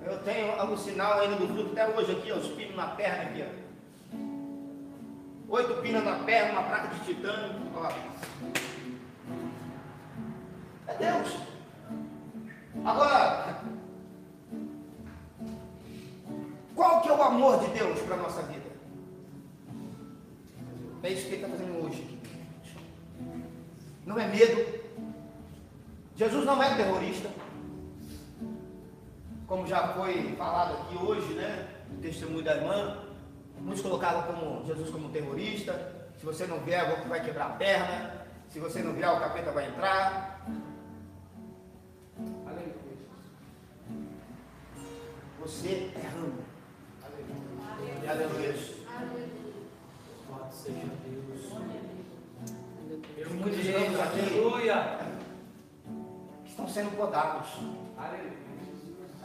[0.05, 3.23] eu tenho o sinal ainda do fruto até hoje aqui, ó, os pinos na perna
[3.23, 3.65] aqui, ó.
[5.47, 7.89] Oito pinos na perna, uma placa de titânio, ó.
[10.87, 11.37] É Deus.
[12.83, 13.63] Agora,
[16.75, 18.69] qual que é o amor de Deus para a nossa vida?
[21.01, 22.19] É isso que ele está fazendo hoje aqui.
[24.05, 24.83] Não é medo.
[26.15, 27.29] Jesus não é terrorista.
[29.47, 31.67] Como já foi falado aqui hoje, né?
[31.89, 33.03] No testemunho da irmã.
[33.59, 36.07] Muitos colocaram como Jesus como terrorista.
[36.17, 38.25] Se você não vier, o vai quebrar a perna.
[38.49, 40.35] Se você não vier, o capeta vai entrar.
[45.45, 46.43] Você é ramo.
[47.03, 48.11] Aleluia.
[48.11, 48.55] Aleluia.
[50.27, 51.53] Louvado seja Deus.
[53.15, 54.99] Tem muitos ramos aqui Aleluia.
[56.43, 57.47] que estão sendo podados.
[57.95, 58.44] Aleluia.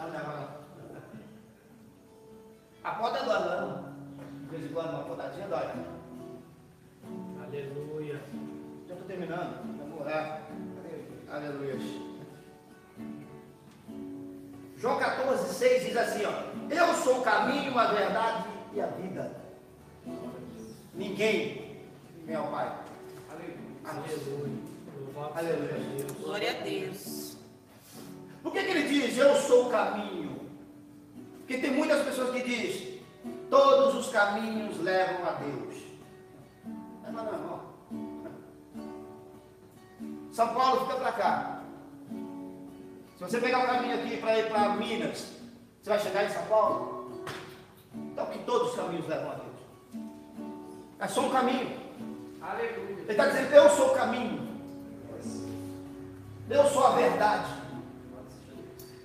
[0.00, 0.60] Não, não, não.
[2.82, 3.90] A poda dói, não.
[4.44, 5.66] De vez em quando, uma podadinha dói.
[7.44, 8.20] Aleluia.
[8.88, 9.78] Já estou terminando.
[9.78, 10.40] Vamos orar.
[11.30, 11.76] Aleluia.
[14.78, 19.36] João 14, 6 diz assim: ó, Eu sou o caminho, a verdade e a vida.
[20.94, 21.84] Ninguém
[22.24, 22.74] vem ao Pai.
[23.84, 24.70] Aleluia.
[25.34, 25.74] Aleluia.
[25.98, 26.12] Deus.
[26.12, 27.29] Glória a Deus.
[28.42, 30.40] Por que, que ele diz eu sou o caminho?
[31.38, 33.00] Porque tem muitas pessoas que dizem
[33.50, 35.74] todos os caminhos levam a Deus.
[37.04, 37.70] Não, não, não.
[40.32, 41.60] São Paulo fica para cá.
[43.18, 45.26] Se você pegar o caminho aqui para ir para Minas,
[45.82, 47.24] você vai chegar em São Paulo?
[47.94, 49.50] Então que todos os caminhos levam a Deus.
[51.00, 51.78] É só um caminho.
[52.40, 52.90] Aleluia.
[52.90, 54.48] Ele está dizendo, eu sou o caminho.
[56.48, 57.59] Eu sou a verdade.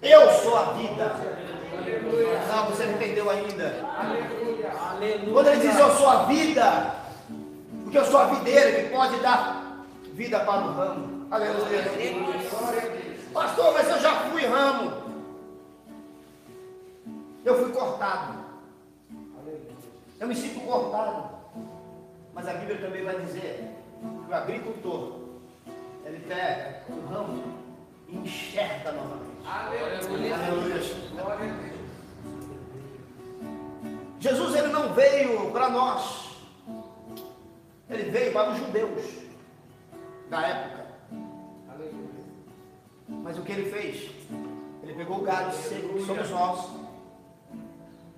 [0.02, 1.16] Eu sou a vida.
[2.48, 3.74] Não, você não entendeu ainda.
[5.32, 6.96] Quando ele diz eu sou a vida,
[7.84, 11.28] porque eu sou a videira que pode dar vida para o ramo.
[11.30, 11.84] Aleluia.
[13.34, 14.94] Pastor, mas eu já fui ramo.
[17.44, 18.34] Eu fui cortado.
[20.20, 21.30] Eu me sinto cortado.
[22.34, 23.76] Mas a Bíblia também vai dizer
[24.26, 25.20] que o agricultor,
[26.06, 27.44] ele pega o ramo
[28.10, 29.35] e enxerga novamente.
[29.48, 30.36] Aleluia.
[30.36, 30.82] Aleluia.
[31.12, 31.76] Glória a Deus.
[34.20, 36.26] Jesus ele não veio para nós.
[37.90, 39.04] Ele veio para os judeus
[40.30, 40.86] da época.
[41.70, 42.26] Aleluia.
[43.08, 44.12] Mas o que ele fez?
[44.82, 46.70] Ele pegou o galho seco que somos nós,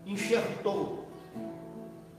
[0.05, 1.07] enxertou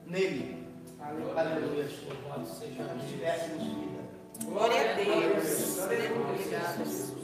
[0.06, 0.66] nele.
[1.00, 1.88] Aleluia.
[1.88, 2.66] Se
[3.08, 4.02] tivéssemos vida.
[4.44, 5.78] Glória a Deus.
[5.78, 7.17] Obrigada.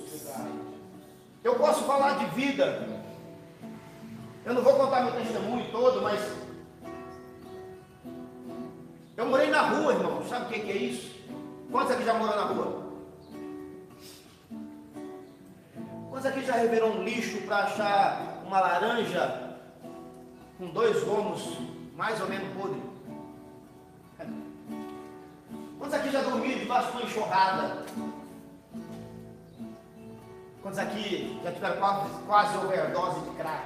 [1.45, 2.89] Eu posso falar de vida.
[4.47, 6.19] Eu não vou contar meu testemunho todo, mas
[9.15, 10.25] eu morei na rua, irmão.
[10.27, 11.15] Sabe o que é isso?
[11.71, 12.85] Quantos aqui já moram na rua?
[16.09, 19.59] Quantos aqui já reverou um lixo para achar uma laranja
[20.57, 21.59] com dois gomos
[21.95, 22.83] mais ou menos podre?
[25.79, 27.85] Quantos aqui já dormiram debaixo de uma enxurrada?
[30.65, 33.65] Quantos aqui já tiveram quase, quase overdose de crack?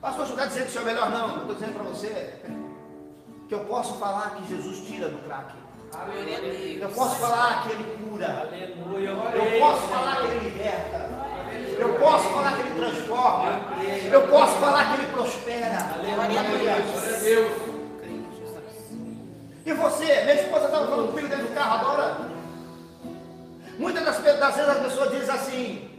[0.00, 1.10] Pastor, você está dizendo que isso é melhor?
[1.10, 2.40] Não, eu estou dizendo para você
[3.48, 5.54] que eu posso falar que Jesus tira do crack.
[5.92, 6.82] Glória a Deus.
[6.82, 8.48] Eu posso falar que Ele cura.
[8.48, 9.10] Aleluia.
[9.10, 11.08] Eu posso falar que Ele liberta.
[11.78, 13.60] Eu posso falar que Ele transforma.
[14.12, 15.78] Eu posso falar que Ele prospera.
[15.94, 16.74] Aleluia.
[19.64, 20.22] E você?
[20.22, 22.37] Minha esposa estava falando comigo dentro do carro agora.
[23.78, 25.90] Muitas das, das vezes as pessoas dizem assim,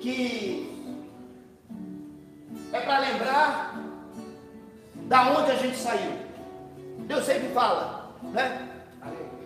[0.00, 0.70] que
[2.72, 3.74] é para lembrar
[4.94, 6.12] da onde a gente saiu.
[7.00, 8.68] Deus sempre fala, né?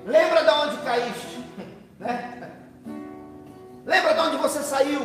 [0.05, 1.43] Lembra da onde caíste,
[1.99, 2.51] né?
[3.87, 5.01] Lembra de onde você saiu.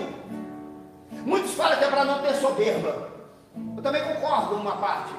[1.25, 3.09] Muitos falam que é para não ter soberba.
[3.77, 5.13] Eu também concordo numa parte.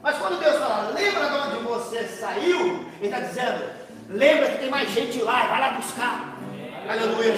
[0.00, 4.70] Mas quando Deus fala, lembra de onde você saiu, Ele está dizendo, lembra que tem
[4.70, 6.38] mais gente lá, vai lá buscar.
[6.88, 7.34] Aleluia.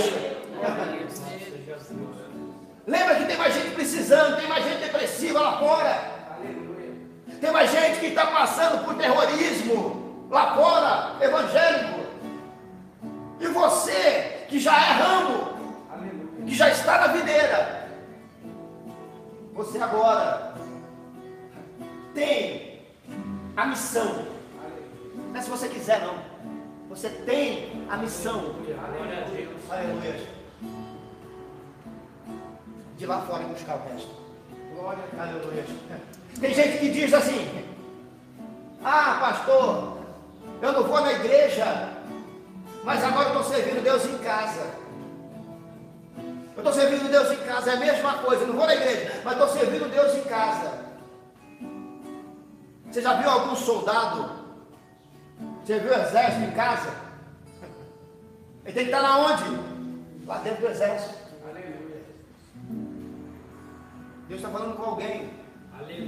[2.86, 6.20] Lembra que tem mais gente precisando, tem mais gente depressiva lá fora.
[7.40, 12.00] Tem mais gente que está passando por terrorismo lá fora, evangélico.
[13.40, 15.50] E você, que já é ramo,
[16.46, 17.88] que já está na videira,
[19.54, 20.54] você agora
[22.14, 22.82] tem
[23.56, 24.26] a missão.
[25.32, 26.29] Não é se você quiser, não.
[26.90, 28.56] Você tem a missão.
[29.70, 30.28] Aleluia.
[32.98, 34.10] De lá fora buscar o resto.
[34.74, 35.04] Glória.
[35.16, 35.64] Aleluia.
[36.40, 37.64] Tem gente que diz assim:
[38.82, 39.98] Ah, pastor,
[40.60, 41.96] eu não vou na igreja,
[42.82, 44.74] mas agora eu estou servindo Deus em casa.
[46.56, 48.42] Eu estou servindo Deus em casa, é a mesma coisa.
[48.42, 50.90] Eu não vou na igreja, mas estou servindo Deus em casa.
[52.90, 54.39] Você já viu algum soldado?
[55.70, 56.92] Você viu o exército em casa?
[58.64, 60.26] Ele tem que estar lá onde?
[60.26, 61.14] Lá dentro do exército.
[64.26, 65.30] Deus está falando com alguém.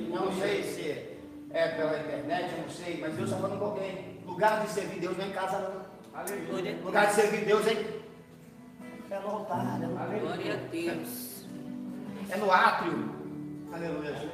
[0.08, 1.16] Não sei se
[1.52, 4.20] é pela internet, não sei, mas Deus está falando com alguém.
[4.26, 6.84] Lugar de servir Deus não é em casa, não.
[6.84, 8.00] Lugar de servir Deus é,
[9.10, 11.46] é no altar, é no, Glória a Deus.
[12.30, 13.10] é no átrio.
[13.72, 14.28] Aleluia.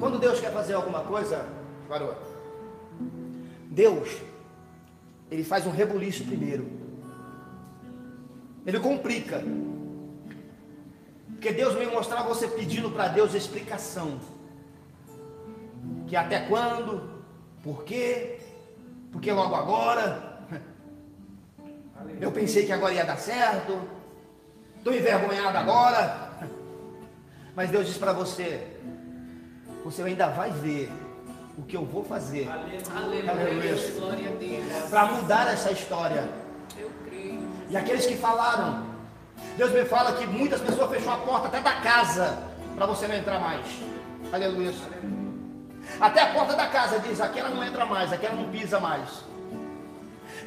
[0.00, 1.46] Quando Deus quer fazer alguma coisa,
[1.86, 2.27] varou,
[3.78, 4.08] Deus,
[5.30, 6.66] Ele faz um rebuliço primeiro.
[8.66, 9.40] Ele complica.
[11.28, 14.18] Porque Deus vem mostrar você pedindo para Deus explicação.
[16.08, 17.08] Que até quando?
[17.62, 18.40] Por quê?
[19.12, 20.40] Porque logo agora?
[22.20, 23.80] Eu pensei que agora ia dar certo.
[24.76, 26.32] Estou envergonhado agora.
[27.54, 28.66] Mas Deus diz para você:
[29.84, 30.90] você ainda vai ver
[31.58, 33.74] o que eu vou fazer Aleluia.
[33.98, 34.88] Glória a Deus.
[34.88, 36.28] para mudar essa história.
[36.78, 37.48] Eu creio.
[37.68, 38.86] E aqueles que falaram,
[39.56, 42.38] Deus me fala que muitas pessoas fechou a porta até da casa
[42.76, 43.66] para você não entrar mais.
[44.32, 44.72] Aleluia.
[46.00, 48.78] Até a porta da casa diz: aqui ela não entra mais, aqui ela não pisa
[48.78, 49.26] mais.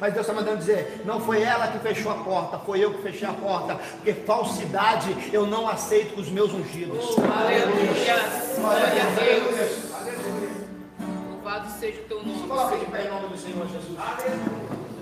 [0.00, 3.02] Mas Deus está mandando dizer: não foi ela que fechou a porta, foi eu que
[3.02, 7.16] fechei a porta, porque falsidade eu não aceito com os meus ungidos.
[7.18, 8.14] Aleluia.
[8.56, 9.91] Glória a Deus.
[11.52, 13.98] Louvado seja o teu nome, Coloca de pé em nome do Senhor Jesus.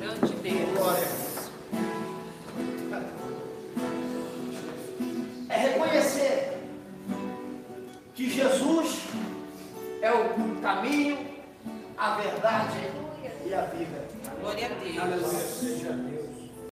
[0.01, 0.78] Grande Deus.
[0.78, 1.09] Glória.
[5.48, 6.59] É reconhecer
[8.16, 9.05] que Jesus
[10.03, 11.18] é o caminho,
[11.96, 12.78] a verdade
[13.46, 14.09] e a vida.
[14.40, 15.30] Glória a Deus.
[15.30, 16.19] Seja Deus.